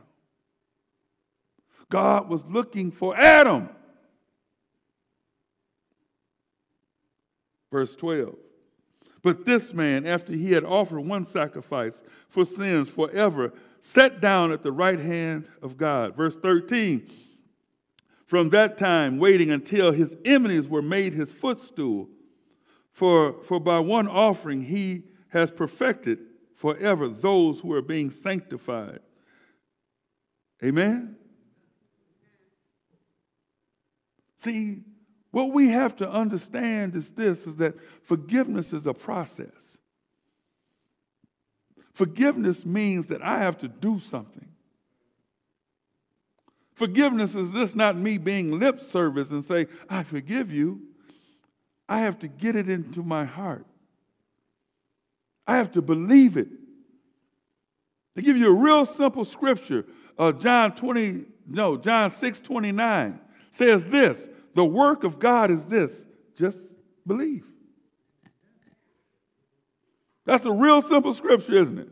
God 1.89 2.29
was 2.29 2.45
looking 2.45 2.91
for 2.91 3.17
Adam. 3.17 3.71
Verse 7.71 7.95
12. 7.97 8.37
But 9.23 9.45
this 9.45 9.75
man, 9.75 10.07
after 10.07 10.33
he 10.33 10.53
had 10.53 10.65
offered 10.65 11.01
one 11.01 11.25
sacrifice 11.25 12.03
for 12.29 12.45
sins 12.45 12.89
forever, 12.89 13.53
sat 13.81 14.21
down 14.21 14.53
at 14.53 14.63
the 14.63 14.73
right 14.73 14.99
hand 14.99 15.47
of 15.63 15.77
God. 15.77 16.17
Verse 16.17 16.37
13. 16.37 17.11
From 18.29 18.51
that 18.51 18.77
time, 18.77 19.19
waiting 19.19 19.51
until 19.51 19.91
his 19.91 20.15
enemies 20.23 20.69
were 20.69 20.83
made 20.83 21.15
his 21.15 21.33
footstool. 21.33 22.11
For, 22.93 23.43
for 23.43 23.59
by 23.59 23.81
one 23.81 24.07
offering 24.07 24.65
he 24.65 25.05
has 25.29 25.51
perfected 25.51 26.19
forever 26.55 27.09
those 27.09 27.61
who 27.61 27.73
are 27.73 27.81
being 27.81 28.11
sanctified. 28.11 29.01
Amen? 30.63 31.17
See, 34.37 34.83
what 35.31 35.55
we 35.55 35.69
have 35.69 35.97
to 35.97 36.11
understand 36.11 36.97
is 36.97 37.13
this 37.13 37.47
is 37.47 37.57
that 37.57 37.77
forgiveness 38.03 38.75
is 38.75 38.87
a 38.87 38.93
process. 38.93 39.79
Forgiveness 41.95 42.67
means 42.67 43.09
that 43.09 43.23
I 43.23 43.39
have 43.39 43.57
to 43.59 43.69
do 43.69 43.99
something. 44.01 44.51
Forgiveness 46.79 47.35
is 47.35 47.51
this 47.51 47.75
not 47.75 47.99
me 47.99 48.19
being 48.19 48.57
lip 48.57 48.81
service 48.81 49.33
and 49.33 49.45
say, 49.45 49.67
I 49.91 50.05
forgive 50.05 50.53
you. 50.53 50.81
I 51.89 52.03
have 52.03 52.21
to 52.21 52.29
get 52.29 52.55
it 52.55 52.69
into 52.69 53.03
my 53.03 53.25
heart. 53.25 53.67
I 55.45 55.57
have 55.57 55.73
to 55.73 55.83
believe 55.83 56.37
it. 56.37 56.47
To 58.15 58.23
give 58.23 58.37
you 58.37 58.51
a 58.51 58.55
real 58.55 58.87
simple 58.87 59.25
scripture, 59.25 59.87
uh, 60.17 60.31
John 60.31 60.77
20, 60.77 61.25
no, 61.49 61.77
John 61.77 62.13
6 62.13 62.41
29 62.41 63.19
says 63.51 63.85
this 63.87 64.29
the 64.55 64.65
work 64.65 65.03
of 65.03 65.19
God 65.19 65.51
is 65.51 65.67
this 65.67 66.05
just 66.37 66.59
believe. 67.05 67.45
That's 70.25 70.45
a 70.45 70.53
real 70.53 70.81
simple 70.81 71.13
scripture, 71.13 71.55
isn't 71.55 71.79
it? 71.81 71.89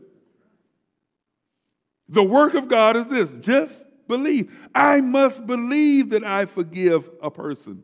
The 2.07 2.23
work 2.23 2.53
of 2.53 2.69
God 2.69 2.95
is 2.95 3.09
this 3.09 3.29
just 3.41 3.83
believe. 4.07 4.53
I 4.73 5.01
must 5.01 5.45
believe 5.45 6.11
that 6.11 6.23
I 6.23 6.45
forgive 6.45 7.09
a 7.21 7.29
person, 7.29 7.83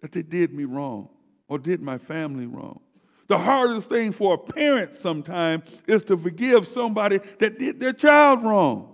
that 0.00 0.12
they 0.12 0.22
did 0.22 0.52
me 0.52 0.64
wrong 0.64 1.08
or 1.48 1.58
did 1.58 1.82
my 1.82 1.98
family 1.98 2.46
wrong. 2.46 2.80
The 3.28 3.38
hardest 3.38 3.88
thing 3.88 4.12
for 4.12 4.34
a 4.34 4.38
parent 4.38 4.94
sometimes 4.94 5.64
is 5.86 6.04
to 6.06 6.16
forgive 6.16 6.68
somebody 6.68 7.18
that 7.38 7.58
did 7.58 7.80
their 7.80 7.92
child 7.92 8.42
wrong. 8.42 8.92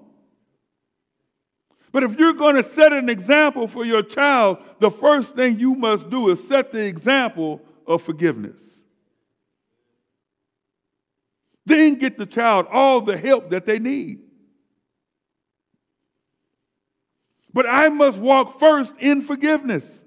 But 1.90 2.02
if 2.02 2.18
you're 2.18 2.34
going 2.34 2.56
to 2.56 2.62
set 2.62 2.92
an 2.92 3.08
example 3.08 3.66
for 3.66 3.84
your 3.84 4.02
child, 4.02 4.58
the 4.78 4.90
first 4.90 5.34
thing 5.34 5.58
you 5.58 5.74
must 5.74 6.10
do 6.10 6.28
is 6.28 6.46
set 6.46 6.70
the 6.70 6.86
example 6.86 7.62
of 7.86 8.02
forgiveness. 8.02 8.80
Then 11.64 11.96
get 11.96 12.16
the 12.16 12.26
child 12.26 12.66
all 12.70 13.00
the 13.00 13.16
help 13.16 13.50
that 13.50 13.66
they 13.66 13.78
need. 13.78 14.20
But 17.58 17.66
I 17.68 17.88
must 17.88 18.20
walk 18.20 18.60
first 18.60 18.94
in 19.00 19.20
forgiveness. 19.20 20.04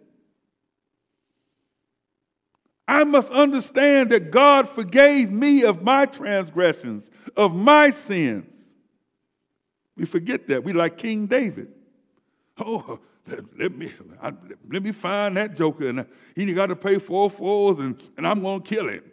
I 2.87 3.03
must 3.03 3.29
understand 3.29 4.11
that 4.11 4.31
God 4.31 4.69
forgave 4.69 5.29
me 5.29 5.63
of 5.63 5.83
my 5.83 6.05
transgressions, 6.05 7.09
of 7.35 7.53
my 7.53 7.89
sins. 7.89 8.55
We 9.97 10.05
forget 10.05 10.47
that. 10.47 10.63
We 10.63 10.71
like 10.71 10.97
King 10.97 11.27
David. 11.27 11.67
Oh, 12.57 13.01
let, 13.57 13.75
me 13.77 13.91
let 14.69 14.81
me 14.81 14.93
find 14.93 15.35
that 15.35 15.57
joker, 15.57 15.89
and 15.89 16.05
he 16.33 16.53
got 16.53 16.67
to 16.67 16.75
pay 16.77 16.99
four 16.99 17.29
fours, 17.29 17.79
and, 17.79 18.01
and 18.15 18.25
I'm 18.25 18.41
going 18.41 18.61
to 18.61 18.75
kill 18.75 18.87
him. 18.87 19.03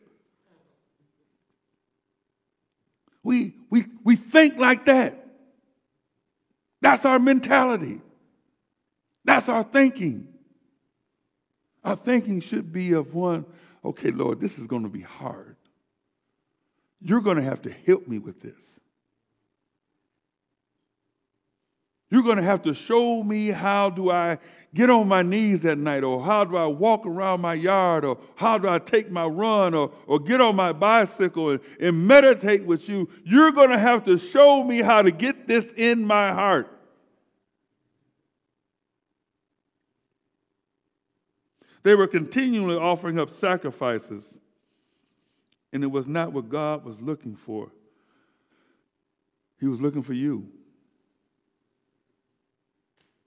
We, 3.24 3.56
we, 3.68 3.86
we 4.04 4.14
think 4.14 4.60
like 4.60 4.84
that. 4.84 5.26
That's 6.80 7.04
our 7.04 7.18
mentality. 7.18 8.00
That's 9.28 9.50
our 9.50 9.62
thinking. 9.62 10.26
Our 11.84 11.96
thinking 11.96 12.40
should 12.40 12.72
be 12.72 12.92
of 12.92 13.12
one, 13.12 13.44
okay, 13.84 14.10
Lord, 14.10 14.40
this 14.40 14.58
is 14.58 14.66
going 14.66 14.84
to 14.84 14.88
be 14.88 15.02
hard. 15.02 15.56
You're 17.02 17.20
going 17.20 17.36
to 17.36 17.42
have 17.42 17.60
to 17.62 17.70
help 17.70 18.08
me 18.08 18.18
with 18.18 18.40
this. 18.40 18.54
You're 22.10 22.22
going 22.22 22.38
to 22.38 22.42
have 22.42 22.62
to 22.62 22.72
show 22.72 23.22
me 23.22 23.48
how 23.48 23.90
do 23.90 24.10
I 24.10 24.38
get 24.74 24.88
on 24.88 25.06
my 25.06 25.20
knees 25.20 25.66
at 25.66 25.76
night, 25.76 26.04
or 26.04 26.24
how 26.24 26.46
do 26.46 26.56
I 26.56 26.66
walk 26.66 27.04
around 27.04 27.42
my 27.42 27.52
yard, 27.52 28.06
or 28.06 28.16
how 28.36 28.56
do 28.56 28.66
I 28.66 28.78
take 28.78 29.10
my 29.10 29.26
run, 29.26 29.74
or, 29.74 29.92
or 30.06 30.18
get 30.18 30.40
on 30.40 30.56
my 30.56 30.72
bicycle 30.72 31.50
and, 31.50 31.60
and 31.78 32.06
meditate 32.06 32.64
with 32.64 32.88
you. 32.88 33.10
You're 33.24 33.52
going 33.52 33.70
to 33.70 33.78
have 33.78 34.06
to 34.06 34.16
show 34.16 34.64
me 34.64 34.80
how 34.80 35.02
to 35.02 35.10
get 35.10 35.46
this 35.46 35.70
in 35.76 36.02
my 36.02 36.32
heart. 36.32 36.77
They 41.82 41.94
were 41.94 42.06
continually 42.06 42.76
offering 42.76 43.18
up 43.18 43.30
sacrifices, 43.30 44.38
and 45.72 45.82
it 45.82 45.88
was 45.88 46.06
not 46.06 46.32
what 46.32 46.48
God 46.48 46.84
was 46.84 47.00
looking 47.00 47.36
for. 47.36 47.70
He 49.60 49.66
was 49.66 49.80
looking 49.80 50.02
for 50.02 50.12
you. 50.12 50.48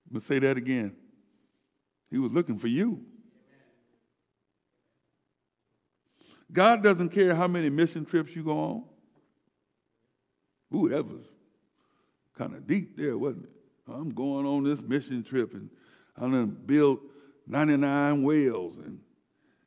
But 0.09 0.23
say 0.23 0.39
that 0.39 0.57
again. 0.57 0.95
He 2.09 2.17
was 2.17 2.31
looking 2.31 2.57
for 2.57 2.67
you. 2.67 3.05
God 6.51 6.83
doesn't 6.83 7.09
care 7.09 7.33
how 7.33 7.47
many 7.47 7.69
mission 7.69 8.05
trips 8.05 8.35
you 8.35 8.43
go 8.43 8.59
on. 8.59 8.83
Ooh, 10.75 10.89
that 10.89 11.05
was 11.05 11.21
kind 12.37 12.53
of 12.53 12.67
deep 12.67 12.97
there, 12.97 13.17
wasn't 13.17 13.45
it? 13.45 13.51
I'm 13.87 14.09
going 14.09 14.45
on 14.45 14.63
this 14.63 14.81
mission 14.81 15.23
trip 15.23 15.53
and 15.53 15.69
I'm 16.17 16.31
going 16.31 16.47
to 16.47 16.51
build 16.51 16.99
99 17.47 18.23
wells 18.23 18.77
and, 18.77 18.99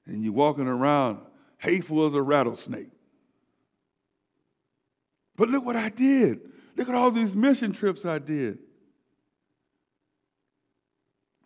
and 0.06 0.24
you're 0.24 0.32
walking 0.32 0.66
around 0.66 1.18
hateful 1.58 2.06
as 2.06 2.14
a 2.14 2.22
rattlesnake. 2.22 2.90
But 5.36 5.48
look 5.48 5.64
what 5.64 5.76
I 5.76 5.88
did. 5.88 6.40
Look 6.76 6.88
at 6.88 6.94
all 6.94 7.10
these 7.10 7.34
mission 7.34 7.72
trips 7.72 8.04
I 8.04 8.18
did. 8.18 8.58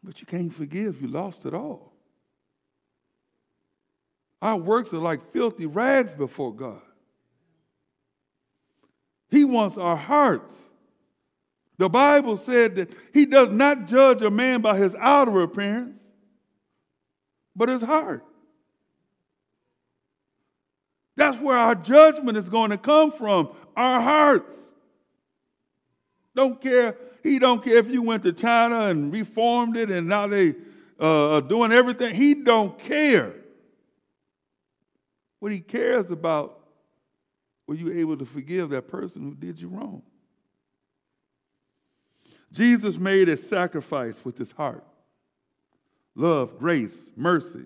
But 0.02 0.20
you 0.20 0.26
can't 0.26 0.52
forgive. 0.52 1.00
You 1.00 1.08
lost 1.08 1.44
it 1.44 1.54
all. 1.54 1.92
Our 4.40 4.56
works 4.56 4.92
are 4.92 4.98
like 4.98 5.32
filthy 5.32 5.66
rags 5.66 6.14
before 6.14 6.54
God. 6.54 6.82
He 9.30 9.44
wants 9.44 9.76
our 9.76 9.96
hearts. 9.96 10.52
The 11.76 11.88
Bible 11.88 12.36
said 12.36 12.76
that 12.76 12.92
He 13.12 13.26
does 13.26 13.50
not 13.50 13.86
judge 13.86 14.22
a 14.22 14.30
man 14.30 14.60
by 14.60 14.76
his 14.76 14.96
outer 14.98 15.42
appearance, 15.42 15.98
but 17.58 17.68
his 17.68 17.82
heart. 17.82 18.24
That's 21.16 21.36
where 21.38 21.58
our 21.58 21.74
judgment 21.74 22.38
is 22.38 22.48
going 22.48 22.70
to 22.70 22.78
come 22.78 23.10
from, 23.10 23.50
our 23.76 24.00
hearts. 24.00 24.70
Don't 26.36 26.60
care 26.60 26.96
he 27.24 27.40
don't 27.40 27.62
care 27.62 27.76
if 27.76 27.88
you 27.88 28.00
went 28.00 28.22
to 28.22 28.32
China 28.32 28.82
and 28.82 29.12
reformed 29.12 29.76
it 29.76 29.90
and 29.90 30.06
now 30.06 30.28
they 30.28 30.54
uh, 31.00 31.34
are 31.34 31.40
doing 31.42 31.72
everything. 31.72 32.14
He 32.14 32.32
don't 32.34 32.78
care. 32.78 33.34
What 35.40 35.50
he 35.50 35.58
cares 35.58 36.12
about, 36.12 36.60
were 37.66 37.74
you 37.74 37.92
able 37.92 38.16
to 38.16 38.24
forgive 38.24 38.70
that 38.70 38.88
person 38.88 39.22
who 39.22 39.34
did 39.34 39.60
you 39.60 39.68
wrong? 39.68 40.02
Jesus 42.52 42.98
made 42.98 43.28
a 43.28 43.36
sacrifice 43.36 44.24
with 44.24 44.38
his 44.38 44.52
heart 44.52 44.84
love, 46.18 46.58
grace, 46.58 47.10
mercy. 47.16 47.64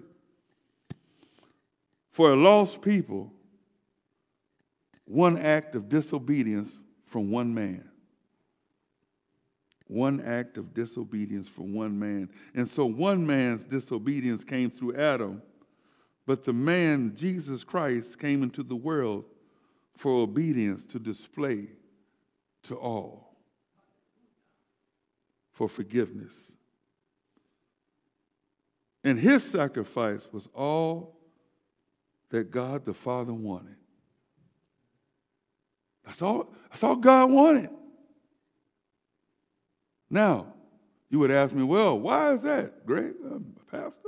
For 2.10 2.32
a 2.32 2.36
lost 2.36 2.82
people, 2.82 3.32
one 5.06 5.38
act 5.38 5.74
of 5.74 5.88
disobedience 5.88 6.70
from 7.06 7.30
one 7.30 7.54
man. 7.54 7.88
One 9.88 10.20
act 10.20 10.58
of 10.58 10.74
disobedience 10.74 11.48
from 11.48 11.74
one 11.74 11.98
man. 11.98 12.28
And 12.54 12.68
so 12.68 12.84
one 12.84 13.26
man's 13.26 13.64
disobedience 13.64 14.44
came 14.44 14.70
through 14.70 14.96
Adam, 14.96 15.42
but 16.26 16.44
the 16.44 16.52
man, 16.52 17.14
Jesus 17.16 17.64
Christ, 17.64 18.18
came 18.18 18.42
into 18.42 18.62
the 18.62 18.76
world 18.76 19.24
for 19.96 20.22
obedience 20.22 20.84
to 20.86 20.98
display 20.98 21.68
to 22.64 22.76
all, 22.76 23.34
for 25.52 25.68
forgiveness. 25.68 26.52
And 29.04 29.18
his 29.18 29.42
sacrifice 29.42 30.28
was 30.30 30.48
all 30.54 31.16
that 32.30 32.50
God 32.50 32.84
the 32.84 32.94
Father 32.94 33.34
wanted. 33.34 33.76
That's 36.04 36.22
all, 36.22 36.52
that's 36.70 36.82
all 36.82 36.96
God 36.96 37.30
wanted. 37.30 37.70
Now, 40.08 40.52
you 41.08 41.18
would 41.18 41.30
ask 41.30 41.52
me, 41.52 41.62
well, 41.62 41.98
why 41.98 42.32
is 42.32 42.42
that, 42.42 42.86
Greg? 42.86 43.14
I'm 43.24 43.32
um, 43.32 43.56
a 43.60 43.70
pastor. 43.70 43.98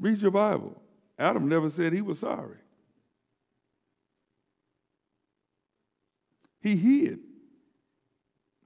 Read 0.00 0.20
your 0.20 0.30
Bible. 0.30 0.80
Adam 1.18 1.48
never 1.48 1.70
said 1.70 1.92
he 1.92 2.02
was 2.02 2.18
sorry. 2.18 2.56
He 6.60 6.76
hid. 6.76 7.20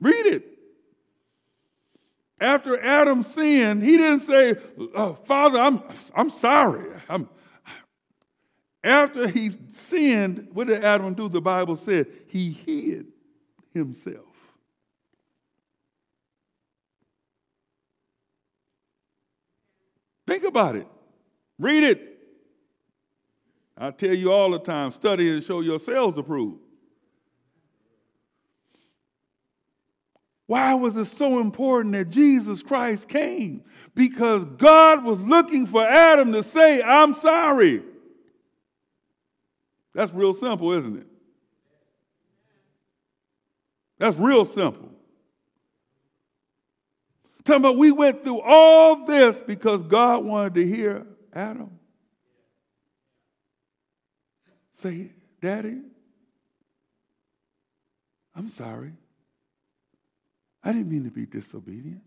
Read 0.01 0.27
it. 0.27 0.56
After 2.41 2.79
Adam 2.81 3.23
sinned, 3.23 3.83
he 3.83 3.93
didn't 3.97 4.21
say, 4.21 4.57
oh, 4.95 5.15
Father, 5.25 5.59
I'm, 5.59 5.83
I'm 6.15 6.29
sorry. 6.29 6.85
I'm, 7.09 7.29
after 8.85 9.29
he 9.29 9.51
sinned, 9.73 10.49
what 10.53 10.67
did 10.67 10.85
Adam 10.85 11.15
do? 11.15 11.29
The 11.29 11.41
Bible 11.41 11.77
said 11.77 12.07
he 12.29 12.53
hid 12.53 13.07
himself. 13.73 14.27
Think 20.27 20.45
about 20.45 20.77
it. 20.77 20.87
Read 21.59 21.85
it. 21.85 22.19
I 23.79 23.91
tell 23.91 24.15
you 24.15 24.33
all 24.33 24.51
the 24.51 24.59
time 24.59 24.91
study 24.91 25.31
and 25.31 25.43
show 25.43 25.61
yourselves 25.61 26.19
approved. 26.19 26.66
Why 30.47 30.75
was 30.75 30.97
it 30.97 31.07
so 31.07 31.41
important 31.41 31.93
that 31.95 32.11
Jesus 32.11 32.63
Christ 32.63 33.09
came? 33.09 33.65
Because 33.95 34.45
God 34.45 35.05
was 35.05 35.21
looking 35.21 35.67
for 35.67 35.85
Adam 35.85 36.33
to 36.33 36.43
say, 36.43 36.83
I'm 36.83 37.15
sorry. 37.15 37.83
That's 39.93 40.13
real 40.13 40.35
simple, 40.35 40.73
isn't 40.73 40.99
it? 40.99 41.07
That's 43.99 44.19
real 44.19 44.45
simple. 44.45 44.91
Talking 47.45 47.63
about 47.63 47.79
we 47.79 47.91
went 47.91 48.23
through 48.23 48.41
all 48.41 49.07
this 49.07 49.41
because 49.41 49.83
God 49.85 50.25
wanted 50.25 50.55
to 50.55 50.67
hear 50.67 51.07
Adam 51.33 51.77
say, 54.79 55.13
Daddy, 55.41 55.81
I'm 58.35 58.49
sorry. 58.51 58.93
I 60.67 60.73
didn't 60.73 60.91
mean 60.91 61.05
to 61.05 61.13
be 61.13 61.27
disobedient. 61.27 62.03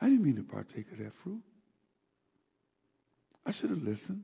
I 0.00 0.08
didn't 0.08 0.24
mean 0.24 0.36
to 0.36 0.42
partake 0.42 0.90
of 0.90 0.98
that 1.00 1.12
fruit. 1.12 1.42
I 3.44 3.50
should 3.50 3.68
have 3.68 3.82
listened. 3.82 4.22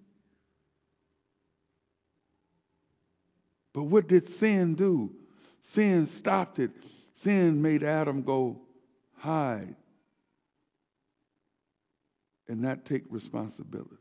But 3.75 3.83
what 3.83 4.09
did 4.09 4.27
sin 4.27 4.77
do? 4.77 5.15
Sin 5.61 6.07
stopped 6.07 6.59
it. 6.59 6.71
Sin 7.17 7.61
made 7.61 7.83
Adam 7.83 8.23
go 8.23 8.63
hide 9.19 9.77
and 12.49 12.63
not 12.63 12.87
take 12.87 13.03
responsibility. 13.11 13.95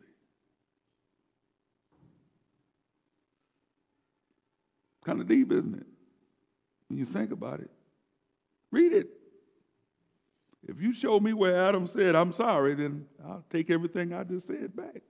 Kind 5.04 5.20
of 5.20 5.28
deep, 5.28 5.52
isn't 5.52 5.76
it? 5.76 5.88
When 6.88 6.98
you 6.98 7.04
think 7.04 7.34
about 7.34 7.60
it. 7.60 7.72
Read 8.78 8.94
it. 8.94 9.10
If 10.68 10.80
you 10.80 10.94
show 10.94 11.20
me 11.20 11.34
where 11.34 11.58
Adam 11.58 11.88
said, 11.88 12.16
I'm 12.16 12.32
sorry, 12.32 12.76
then 12.76 13.08
I'll 13.26 13.44
take 13.50 13.72
everything 13.72 14.14
I 14.14 14.24
just 14.24 14.46
said 14.46 14.76
back. 14.76 15.02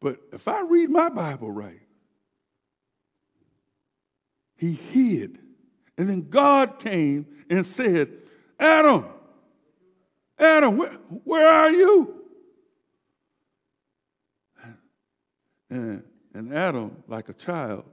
But 0.00 0.18
if 0.32 0.48
I 0.48 0.62
read 0.62 0.88
my 0.88 1.10
Bible 1.10 1.50
right, 1.50 1.82
he 4.56 4.72
hid. 4.72 5.40
And 5.98 6.08
then 6.08 6.30
God 6.30 6.78
came 6.78 7.26
and 7.50 7.66
said, 7.66 8.10
Adam, 8.58 9.04
Adam, 10.38 10.78
where, 10.78 10.92
where 11.24 11.48
are 11.48 11.70
you? 11.70 12.14
And, 15.68 16.02
and 16.32 16.54
Adam, 16.54 16.96
like 17.08 17.28
a 17.28 17.34
child, 17.34 17.84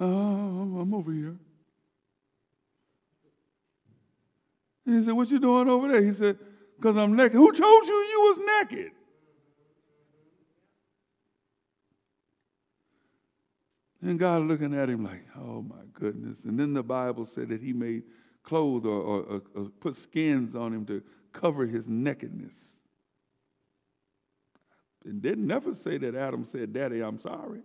oh, 0.00 0.80
I'm 0.80 0.92
over 0.92 1.12
here. 1.12 1.26
And 1.26 1.38
he 4.94 5.04
said, 5.04 5.12
What 5.12 5.30
you 5.30 5.38
doing 5.38 5.68
over 5.68 5.88
there? 5.88 6.02
He 6.02 6.12
said, 6.12 6.38
Because 6.76 6.96
I'm 6.96 7.14
naked. 7.14 7.32
Who 7.32 7.52
told 7.52 7.86
you 7.86 7.94
you 7.94 8.20
was 8.20 8.68
naked? 8.68 8.92
And 14.02 14.18
God 14.18 14.42
looking 14.42 14.74
at 14.74 14.88
him 14.88 15.04
like, 15.04 15.24
oh 15.36 15.62
my 15.62 15.82
goodness. 15.92 16.44
And 16.44 16.58
then 16.58 16.72
the 16.72 16.82
Bible 16.82 17.26
said 17.26 17.48
that 17.50 17.60
he 17.60 17.72
made 17.72 18.04
clothes 18.42 18.86
or, 18.86 19.00
or, 19.00 19.42
or, 19.54 19.64
put 19.80 19.94
skins 19.94 20.56
on 20.56 20.72
him 20.72 20.86
to 20.86 21.02
cover 21.32 21.66
his 21.66 21.88
nakedness. 21.88 22.54
And 25.04 25.20
didn't 25.20 25.46
never 25.46 25.74
say 25.74 25.98
that 25.98 26.14
Adam 26.14 26.44
said, 26.44 26.72
Daddy, 26.72 27.02
I'm 27.02 27.20
sorry. 27.20 27.60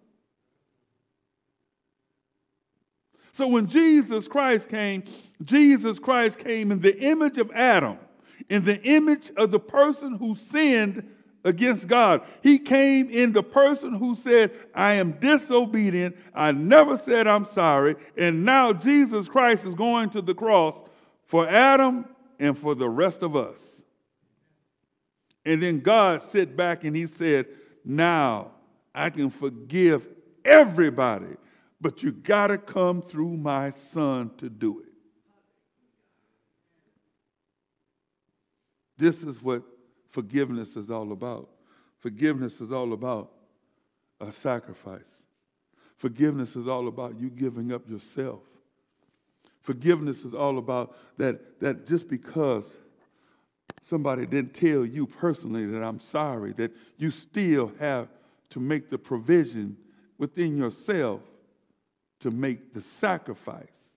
So 3.36 3.50
when 3.50 3.68
Jesus 3.68 4.30
Christ 4.30 4.70
came, 4.70 5.04
Jesus 5.44 6.00
Christ 6.00 6.40
came 6.40 6.72
in 6.72 6.80
the 6.80 6.98
image 7.04 7.38
of 7.38 7.52
Adam, 7.52 7.98
in 8.48 8.64
the 8.64 8.82
image 8.84 9.30
of 9.36 9.52
the 9.52 9.60
person 9.60 10.16
who 10.16 10.36
sinned 10.36 11.06
against 11.44 11.90
God. 11.90 12.22
He 12.42 12.58
came 12.58 13.10
in 13.10 13.34
the 13.34 13.44
person 13.44 13.94
who 13.94 14.16
said, 14.16 14.54
I 14.74 14.94
am 14.94 15.20
disobedient. 15.20 16.16
I 16.34 16.54
never 16.54 16.98
said 16.98 17.28
I'm 17.28 17.44
sorry. 17.44 17.98
And 18.18 18.46
now 18.46 18.72
Jesus 18.72 19.28
Christ 19.28 19.66
is 19.66 19.76
going 19.76 20.12
to 20.12 20.22
the 20.22 20.34
cross 20.34 20.80
for 21.26 21.46
Adam 21.46 22.06
and 22.40 22.58
for 22.58 22.74
the 22.74 22.90
rest 22.90 23.22
of 23.22 23.36
us. 23.36 23.82
And 25.44 25.62
then 25.62 25.82
God 25.82 26.24
sit 26.24 26.56
back 26.56 26.86
and 26.86 26.96
he 26.96 27.06
said, 27.06 27.48
Now 27.84 28.52
I 28.94 29.10
can 29.10 29.30
forgive 29.30 30.08
everybody, 30.46 31.36
but 31.86 32.02
you 32.02 32.12
got 32.12 32.48
to 32.48 32.58
come 32.58 33.00
through 33.00 33.38
my 33.38 33.70
son 33.70 34.32
to 34.40 34.50
do 34.50 34.80
it. 34.80 34.92
This 38.98 39.22
is 39.22 39.40
what 39.40 39.62
forgiveness 40.10 40.78
is 40.78 40.90
all 40.90 41.12
about. 41.12 41.48
Forgiveness 42.00 42.60
is 42.60 42.72
all 42.72 42.92
about 42.94 43.34
a 44.20 44.32
sacrifice. 44.32 45.22
Forgiveness 45.96 46.56
is 46.56 46.68
all 46.68 46.88
about 46.88 47.20
you 47.20 47.30
giving 47.30 47.72
up 47.72 47.88
yourself. 47.88 48.42
Forgiveness 49.62 50.26
is 50.26 50.34
all 50.34 50.58
about 50.58 50.98
that, 51.18 51.60
that 51.60 51.86
just 51.86 52.10
because 52.10 52.78
somebody 53.84 54.26
didn't 54.26 54.56
tell 54.56 54.88
you 54.88 55.06
personally 55.06 55.68
that 55.68 55.84
I'm 55.84 56.00
sorry, 56.00 56.52
that 56.54 56.72
you 56.98 57.12
still 57.12 57.72
have 57.80 58.08
to 58.50 58.60
make 58.60 58.90
the 58.90 58.98
provision 58.98 59.78
within 60.18 60.58
yourself 60.58 61.22
to 62.26 62.32
make 62.32 62.74
the 62.74 62.82
sacrifice 62.82 63.92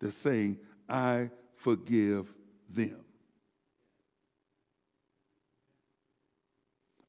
to 0.00 0.10
saying, 0.10 0.58
I 0.88 1.30
forgive 1.56 2.32
them. 2.68 3.06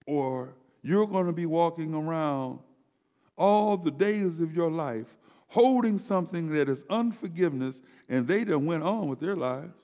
or 0.07 0.55
you're 0.82 1.05
going 1.05 1.28
to 1.28 1.34
be 1.34 1.45
walking 1.45 1.93
around 1.93 2.59
all 3.38 3.78
the 3.78 3.91
days 3.91 4.39
of 4.39 4.55
your 4.55 4.72
life 4.72 5.05
holding 5.49 5.99
something 5.99 6.49
that 6.49 6.68
is 6.68 6.84
unforgiveness 6.89 7.82
and 8.09 8.28
they 8.28 8.43
done 8.43 8.65
went 8.65 8.84
on 8.84 9.07
with 9.07 9.20
their 9.20 9.36
lives. 9.36 9.76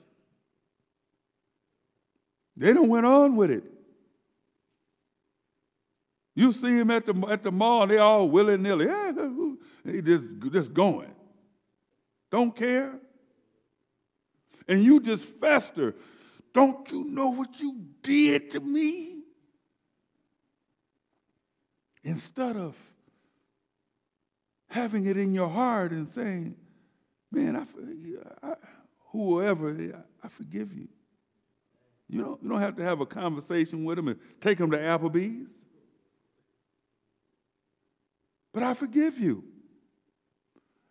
They 2.56 2.72
done 2.72 2.88
went 2.88 3.06
on 3.06 3.36
with 3.36 3.50
it. 3.50 3.70
You 6.34 6.52
see 6.52 6.78
them 6.78 6.90
at 6.90 7.06
the, 7.06 7.14
at 7.28 7.44
the 7.44 7.52
mall, 7.52 7.86
they 7.86 7.98
all 7.98 8.28
willy-nilly. 8.28 8.86
Yeah, 8.86 9.12
they 9.84 10.00
just, 10.00 10.22
just 10.52 10.74
going. 10.74 11.12
Don't 12.30 12.56
care. 12.56 12.98
And 14.66 14.82
you 14.82 15.00
just 15.00 15.24
fester. 15.24 15.94
Don't 16.52 16.90
you 16.90 17.06
know 17.10 17.30
what 17.30 17.60
you 17.60 17.84
did 18.02 18.50
to 18.50 18.60
me? 18.60 19.22
Instead 22.02 22.56
of 22.56 22.76
having 24.68 25.06
it 25.06 25.16
in 25.16 25.34
your 25.34 25.48
heart 25.48 25.92
and 25.92 26.08
saying, 26.08 26.56
man, 27.30 27.56
I, 27.56 28.46
I, 28.46 28.54
whoever, 29.10 30.04
I 30.22 30.28
forgive 30.28 30.72
you. 30.72 30.88
You 32.08 32.22
don't, 32.22 32.42
you 32.42 32.48
don't 32.48 32.60
have 32.60 32.76
to 32.76 32.82
have 32.82 33.00
a 33.00 33.06
conversation 33.06 33.84
with 33.84 33.96
them 33.96 34.08
and 34.08 34.18
take 34.40 34.58
them 34.58 34.70
to 34.70 34.78
Applebee's. 34.78 35.58
But 38.52 38.62
I 38.62 38.74
forgive 38.74 39.18
you. 39.18 39.44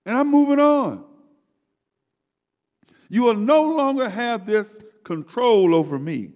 And 0.06 0.18
I'm 0.18 0.30
moving 0.30 0.60
on. 0.60 1.06
You 3.10 3.24
will 3.24 3.36
no 3.36 3.62
longer 3.62 4.10
have 4.10 4.46
this 4.46 4.84
control 5.04 5.76
over 5.76 6.00
me 6.00 6.32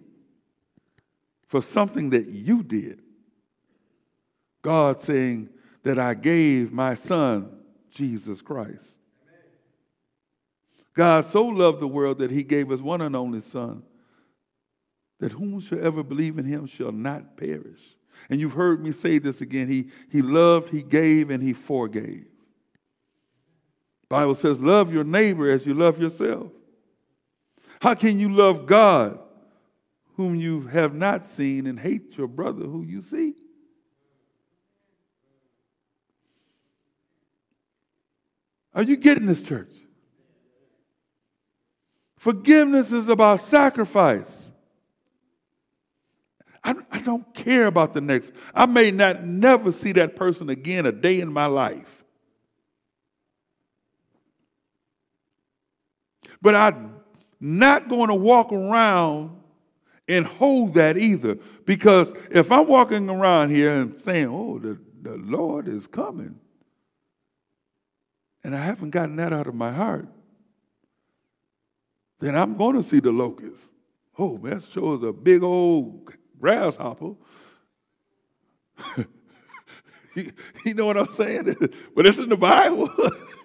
for 1.48 1.62
something 1.62 2.12
that 2.12 2.28
you 2.28 2.64
did. 2.64 3.02
God 4.62 5.00
saying 5.00 5.50
that 5.84 5.98
I 5.98 6.14
gave 6.14 6.72
my 6.72 6.94
son, 6.94 7.58
Jesus 7.90 8.42
Christ. 8.42 8.92
God 10.94 11.26
so 11.26 11.46
loved 11.46 11.80
the 11.80 11.88
world 11.88 12.20
that 12.20 12.32
he 12.32 12.44
gave 12.44 12.70
his 12.70 12.82
one 12.82 13.02
and 13.02 13.16
only 13.16 13.42
son, 13.42 13.84
that 15.20 15.32
whomsoever 15.32 16.04
believe 16.04 16.38
in 16.38 16.46
him 16.46 16.66
shall 16.66 16.92
not 16.92 17.38
perish. 17.38 17.82
And 18.30 18.40
you've 18.40 18.54
heard 18.54 18.84
me 18.84 18.92
say 18.92 19.20
this 19.20 19.42
again. 19.42 19.68
He, 19.68 19.90
he 20.12 20.22
loved, 20.22 20.70
he 20.70 20.82
gave, 20.82 21.30
and 21.30 21.42
he 21.42 21.54
forgave. 21.54 22.26
Bible 24.10 24.36
says, 24.36 24.60
love 24.60 24.94
your 24.94 25.04
neighbor 25.04 25.50
as 25.50 25.66
you 25.66 25.74
love 25.74 26.00
yourself. 26.00 26.52
How 27.82 27.94
can 27.94 28.20
you 28.20 28.30
love 28.30 28.66
God 28.66 29.20
whom 30.16 30.36
you 30.36 30.62
have 30.68 30.96
not 30.96 31.26
seen 31.26 31.68
and 31.68 31.80
hate 31.80 32.18
your 32.18 32.28
brother 32.28 32.64
who 32.64 32.84
you 32.84 33.02
see? 33.02 33.36
Are 38.74 38.84
you 38.84 38.96
getting 38.96 39.26
this, 39.26 39.42
church? 39.42 39.72
Forgiveness 42.18 42.92
is 42.92 43.10
about 43.10 43.42
sacrifice. 43.42 44.50
I, 46.64 46.76
I, 46.92 47.00
don't 47.00 47.34
care 47.34 47.68
about 47.68 47.94
the 47.94 48.02
next. 48.02 48.32
I 48.54 48.66
may 48.66 48.92
not 48.92 49.24
never 49.24 49.72
see 49.72 49.94
that 49.94 50.16
person 50.16 50.50
again 50.50 50.86
a 50.86 50.92
day 50.92 51.22
in 51.22 51.32
my 51.32 51.46
life. 51.46 51.97
But 56.42 56.56
I'm 56.56 56.96
not 57.40 57.90
going 57.90 58.10
to 58.10 58.16
walk 58.16 58.52
around 58.52 59.38
and 60.08 60.26
hold 60.26 60.76
that 60.76 60.98
either. 60.98 61.38
Because 61.66 62.14
if 62.32 62.52
I'm 62.52 62.68
walking 62.68 63.10
around 63.10 63.50
here 63.50 63.74
and 63.74 64.02
saying, 64.02 64.28
oh, 64.28 64.60
the, 64.60 64.80
the 65.02 65.18
Lord 65.18 65.68
is 65.68 65.88
coming, 65.88 66.40
and 68.44 68.56
I 68.56 68.60
haven't 68.60 68.92
gotten 68.92 69.18
that 69.18 69.34
out 69.34 69.48
of 69.48 69.56
my 69.56 69.72
heart, 69.72 70.08
then 72.20 72.36
I'm 72.36 72.56
going 72.56 72.76
to 72.76 72.84
see 72.84 73.00
the 73.00 73.12
locust. 73.12 73.72
Oh, 74.18 74.38
that 74.44 74.64
shows 74.64 75.04
a 75.04 75.12
big 75.12 75.44
old 75.44 76.12
grasshopper. 76.40 77.14
you 80.16 80.74
know 80.74 80.86
what 80.86 80.98
I'm 80.98 81.14
saying? 81.14 81.56
but 81.96 82.06
it's 82.06 82.18
in 82.18 82.30
the 82.30 82.38
Bible. 82.38 82.90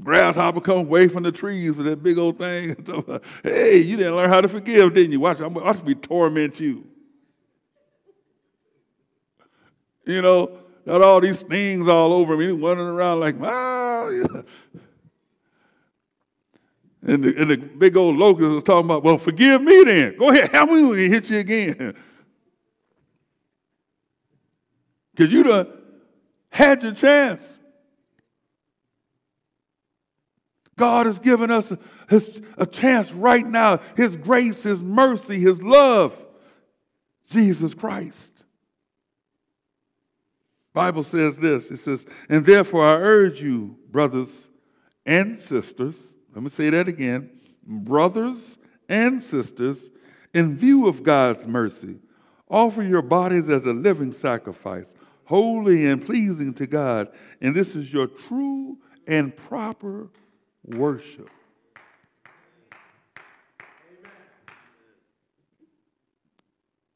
grasshopper 0.00 0.60
come 0.60 0.78
away 0.78 1.08
from 1.08 1.22
the 1.22 1.32
trees 1.32 1.72
with 1.72 1.86
that 1.86 2.02
big 2.02 2.18
old 2.18 2.38
thing. 2.38 2.76
hey, 3.42 3.78
you 3.78 3.96
didn't 3.96 4.16
learn 4.16 4.28
how 4.28 4.40
to 4.40 4.48
forgive, 4.48 4.94
didn't 4.94 5.12
you? 5.12 5.20
Watch, 5.20 5.40
I'm 5.40 5.54
watch 5.54 5.82
me 5.82 5.94
torment 5.94 6.60
you. 6.60 6.86
You 10.06 10.22
know, 10.22 10.58
got 10.86 11.02
all 11.02 11.20
these 11.20 11.42
things 11.42 11.88
all 11.88 12.12
over 12.12 12.36
me, 12.36 12.46
running 12.46 12.86
around 12.86 13.20
like, 13.20 13.36
ah. 13.42 14.08
And 17.02 17.22
the, 17.22 17.40
and 17.40 17.50
the 17.50 17.56
big 17.56 17.96
old 17.96 18.16
locust 18.16 18.56
is 18.56 18.62
talking 18.62 18.86
about, 18.86 19.04
well, 19.04 19.18
forgive 19.18 19.62
me 19.62 19.84
then. 19.84 20.16
Go 20.18 20.30
ahead, 20.30 20.50
help 20.50 20.70
me 20.70 20.84
when 20.84 20.98
he 20.98 21.08
hit 21.08 21.30
you 21.30 21.38
again. 21.38 21.94
Because 25.14 25.32
you 25.32 25.42
done 25.42 25.66
had 26.48 26.80
your 26.80 26.92
chance. 26.92 27.57
God 30.78 31.04
has 31.04 31.18
given 31.18 31.50
us 31.50 31.70
a, 31.70 31.78
a 32.56 32.64
chance 32.64 33.12
right 33.12 33.46
now. 33.46 33.80
His 33.96 34.16
grace, 34.16 34.62
His 34.62 34.82
mercy, 34.82 35.38
His 35.38 35.62
love. 35.62 36.24
Jesus 37.28 37.74
Christ. 37.74 38.44
Bible 40.72 41.04
says 41.04 41.36
this. 41.36 41.70
It 41.70 41.78
says, 41.78 42.06
and 42.28 42.46
therefore 42.46 42.86
I 42.86 42.94
urge 42.94 43.42
you, 43.42 43.76
brothers 43.90 44.48
and 45.04 45.36
sisters, 45.36 46.14
let 46.34 46.42
me 46.42 46.50
say 46.50 46.70
that 46.70 46.88
again, 46.88 47.30
brothers 47.66 48.56
and 48.88 49.22
sisters, 49.22 49.90
in 50.32 50.56
view 50.56 50.86
of 50.86 51.02
God's 51.02 51.46
mercy, 51.46 51.96
offer 52.48 52.82
your 52.82 53.02
bodies 53.02 53.48
as 53.48 53.66
a 53.66 53.72
living 53.72 54.12
sacrifice, 54.12 54.94
holy 55.24 55.86
and 55.86 56.04
pleasing 56.04 56.54
to 56.54 56.66
God, 56.66 57.08
and 57.40 57.54
this 57.54 57.74
is 57.74 57.92
your 57.92 58.06
true 58.06 58.78
and 59.06 59.36
proper 59.36 60.10
worship. 60.74 61.30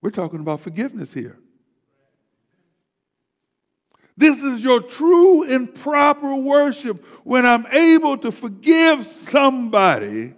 We're 0.01 0.11
talking 0.11 0.41
about 0.41 0.61
forgiveness 0.61 1.15
here. 1.15 1.39
This 4.17 4.43
is 4.43 4.63
your 4.63 4.81
true 4.81 5.45
and 5.45 5.73
proper 5.75 6.35
worship 6.35 7.05
when 7.25 7.47
I'm 7.47 7.67
able 7.67 8.19
to 8.19 8.31
forgive 8.31 9.07
somebody 9.07 10.35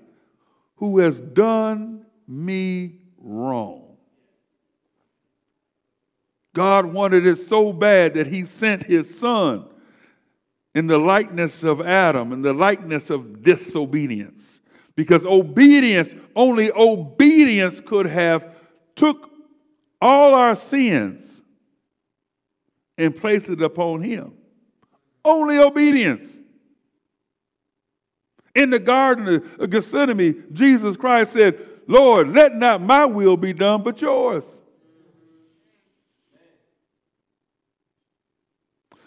who 0.76 0.98
has 0.98 1.18
done 1.18 2.06
me 2.28 3.00
wrong. 3.18 3.96
God 6.54 6.86
wanted 6.86 7.26
it 7.26 7.36
so 7.36 7.72
bad 7.72 8.14
that 8.14 8.28
he 8.28 8.44
sent 8.44 8.84
his 8.84 9.18
son 9.18 9.66
in 10.74 10.86
the 10.86 10.98
likeness 10.98 11.62
of 11.62 11.80
Adam, 11.80 12.32
in 12.32 12.42
the 12.42 12.52
likeness 12.52 13.10
of 13.10 13.42
disobedience. 13.42 14.60
Because 14.96 15.24
obedience, 15.24 16.10
only 16.36 16.70
obedience 16.72 17.80
could 17.80 18.06
have 18.06 18.54
took 18.94 19.30
all 20.00 20.34
our 20.34 20.54
sins 20.54 21.42
and 22.98 23.16
placed 23.16 23.48
it 23.48 23.62
upon 23.62 24.02
him. 24.02 24.34
Only 25.24 25.58
obedience. 25.58 26.36
In 28.54 28.70
the 28.70 28.78
Garden 28.78 29.42
of 29.58 29.70
Gethsemane, 29.70 30.44
Jesus 30.52 30.96
Christ 30.96 31.32
said, 31.32 31.58
Lord, 31.88 32.28
let 32.28 32.54
not 32.54 32.82
my 32.82 33.04
will 33.04 33.36
be 33.36 33.52
done, 33.52 33.82
but 33.82 34.00
yours. 34.00 34.60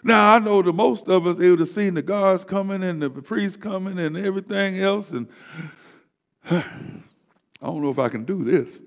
Now 0.02 0.34
I 0.34 0.38
know 0.38 0.62
the 0.62 0.72
most 0.72 1.08
of 1.08 1.26
us 1.26 1.40
able 1.40 1.58
to 1.58 1.66
see 1.66 1.90
the 1.90 2.02
guards 2.02 2.44
coming 2.44 2.82
and 2.82 3.02
the 3.02 3.10
priests 3.10 3.56
coming 3.56 3.98
and 3.98 4.16
everything 4.16 4.78
else, 4.78 5.10
and 5.10 5.28
I 6.50 6.62
don't 7.60 7.82
know 7.82 7.90
if 7.90 7.98
I 7.98 8.08
can 8.08 8.24
do 8.24 8.44
this. 8.44 8.80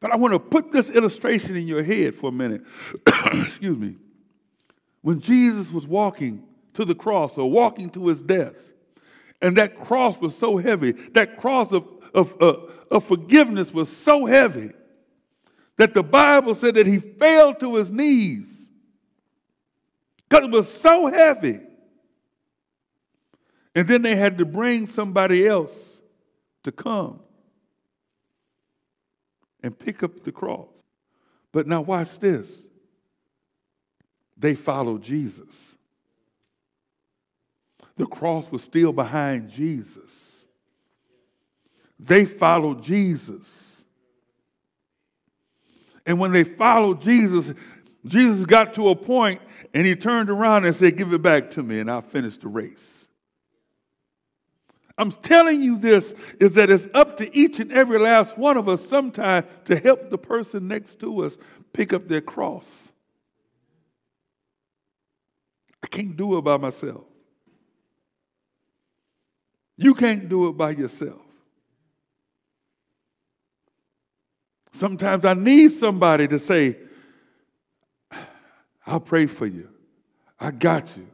But 0.00 0.12
I 0.12 0.16
want 0.16 0.32
to 0.32 0.38
put 0.38 0.72
this 0.72 0.90
illustration 0.90 1.56
in 1.56 1.66
your 1.66 1.82
head 1.82 2.14
for 2.14 2.28
a 2.28 2.32
minute. 2.32 2.62
Excuse 3.06 3.78
me. 3.78 3.96
When 5.02 5.20
Jesus 5.20 5.70
was 5.70 5.86
walking 5.86 6.42
to 6.74 6.84
the 6.84 6.94
cross 6.94 7.36
or 7.36 7.50
walking 7.50 7.90
to 7.90 8.08
his 8.08 8.22
death, 8.22 8.56
and 9.40 9.56
that 9.58 9.78
cross 9.78 10.18
was 10.18 10.36
so 10.36 10.56
heavy, 10.56 10.92
that 10.92 11.36
cross 11.36 11.72
of, 11.72 11.86
of, 12.14 12.34
uh, 12.40 12.54
of 12.90 13.04
forgiveness 13.04 13.72
was 13.72 13.94
so 13.94 14.24
heavy, 14.24 14.70
that 15.76 15.92
the 15.92 16.02
Bible 16.02 16.54
said 16.54 16.74
that 16.76 16.86
he 16.86 16.98
fell 16.98 17.54
to 17.56 17.74
his 17.74 17.90
knees 17.90 18.63
because 20.28 20.44
it 20.44 20.50
was 20.50 20.72
so 20.72 21.06
heavy. 21.06 21.60
And 23.74 23.88
then 23.88 24.02
they 24.02 24.14
had 24.14 24.38
to 24.38 24.44
bring 24.44 24.86
somebody 24.86 25.46
else 25.46 25.96
to 26.62 26.72
come 26.72 27.20
and 29.62 29.76
pick 29.78 30.02
up 30.02 30.22
the 30.22 30.32
cross. 30.32 30.68
But 31.52 31.66
now, 31.66 31.82
watch 31.82 32.18
this. 32.18 32.62
They 34.36 34.54
followed 34.54 35.02
Jesus. 35.02 35.74
The 37.96 38.06
cross 38.06 38.50
was 38.50 38.62
still 38.62 38.92
behind 38.92 39.50
Jesus. 39.50 40.44
They 41.98 42.24
followed 42.24 42.82
Jesus. 42.82 43.82
And 46.04 46.18
when 46.18 46.32
they 46.32 46.44
followed 46.44 47.00
Jesus, 47.00 47.54
Jesus 48.06 48.44
got 48.44 48.74
to 48.74 48.90
a 48.90 48.96
point 48.96 49.40
and 49.72 49.86
he 49.86 49.96
turned 49.96 50.30
around 50.30 50.64
and 50.64 50.74
said, 50.76 50.96
Give 50.96 51.12
it 51.12 51.22
back 51.22 51.50
to 51.52 51.62
me, 51.62 51.80
and 51.80 51.90
I'll 51.90 52.02
finish 52.02 52.36
the 52.36 52.48
race. 52.48 53.06
I'm 54.96 55.10
telling 55.10 55.60
you 55.60 55.76
this 55.76 56.14
is 56.38 56.54
that 56.54 56.70
it's 56.70 56.86
up 56.94 57.16
to 57.16 57.36
each 57.36 57.58
and 57.58 57.72
every 57.72 57.98
last 57.98 58.38
one 58.38 58.56
of 58.56 58.68
us 58.68 58.86
sometime 58.86 59.44
to 59.64 59.76
help 59.76 60.10
the 60.10 60.18
person 60.18 60.68
next 60.68 61.00
to 61.00 61.24
us 61.24 61.36
pick 61.72 61.92
up 61.92 62.06
their 62.06 62.20
cross. 62.20 62.88
I 65.82 65.88
can't 65.88 66.16
do 66.16 66.38
it 66.38 66.42
by 66.42 66.56
myself. 66.56 67.04
You 69.76 69.94
can't 69.94 70.28
do 70.28 70.48
it 70.48 70.52
by 70.52 70.70
yourself. 70.70 71.22
Sometimes 74.72 75.24
I 75.24 75.34
need 75.34 75.72
somebody 75.72 76.28
to 76.28 76.38
say, 76.38 76.76
I'll 78.86 79.00
pray 79.00 79.26
for 79.26 79.46
you. 79.46 79.68
I 80.38 80.50
got 80.50 80.96
you. 80.96 81.06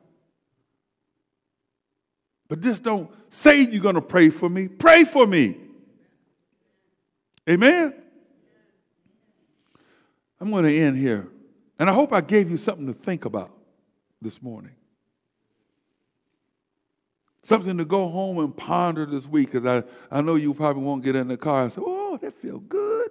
But 2.49 2.61
just 2.61 2.83
don't 2.83 3.11
say 3.31 3.61
you're 3.61 3.83
going 3.83 3.95
to 3.95 4.03
pray 4.03 4.29
for 4.31 4.49
me. 4.49 4.67
Pray 4.67 5.05
for 5.05 5.27
me. 5.27 5.57
Amen? 7.49 7.95
I'm 10.41 10.51
going 10.51 10.65
to 10.65 10.77
end 10.77 10.97
here. 10.97 11.29
And 11.79 11.89
I 11.89 11.93
hope 11.93 12.13
I 12.13 12.21
gave 12.21 12.51
you 12.51 12.57
something 12.57 12.87
to 12.87 12.93
think 12.93 13.25
about 13.25 13.51
this 14.21 14.43
morning. 14.43 14.75
Something 17.43 17.79
to 17.79 17.85
go 17.85 18.09
home 18.09 18.39
and 18.39 18.55
ponder 18.57 19.07
this 19.07 19.27
week, 19.27 19.53
because 19.53 19.67
I, 19.67 19.85
I 20.11 20.21
know 20.21 20.35
you 20.35 20.53
probably 20.55 20.83
won't 20.83 21.03
get 21.03 21.17
in 21.17 21.29
the 21.29 21.37
car 21.37 21.63
and 21.63 21.73
say, 21.73 21.81
oh, 21.85 22.19
that 22.21 22.35
feels 22.35 22.63
good. 22.69 23.11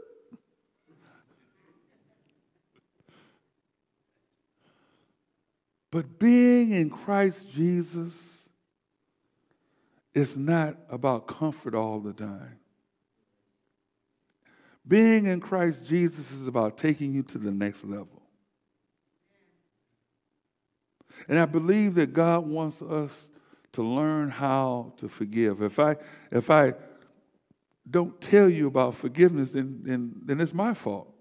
But 5.91 6.19
being 6.19 6.71
in 6.71 6.89
Christ 6.89 7.51
Jesus 7.51 8.37
is 10.13 10.37
not 10.37 10.77
about 10.89 11.27
comfort 11.27 11.75
all 11.75 11.99
the 11.99 12.13
time. 12.13 12.59
Being 14.87 15.25
in 15.25 15.39
Christ 15.39 15.85
Jesus 15.85 16.31
is 16.31 16.47
about 16.47 16.77
taking 16.77 17.13
you 17.13 17.23
to 17.23 17.37
the 17.37 17.51
next 17.51 17.83
level. 17.83 18.21
And 21.27 21.37
I 21.37 21.45
believe 21.45 21.95
that 21.95 22.13
God 22.13 22.47
wants 22.47 22.81
us 22.81 23.27
to 23.73 23.83
learn 23.83 24.29
how 24.29 24.93
to 24.97 25.07
forgive. 25.07 25.61
If 25.61 25.79
I, 25.79 25.97
if 26.31 26.49
I 26.49 26.73
don't 27.89 28.19
tell 28.21 28.49
you 28.49 28.67
about 28.67 28.95
forgiveness, 28.95 29.51
then, 29.51 29.79
then, 29.81 30.13
then 30.23 30.41
it's 30.41 30.53
my 30.53 30.73
fault. 30.73 31.13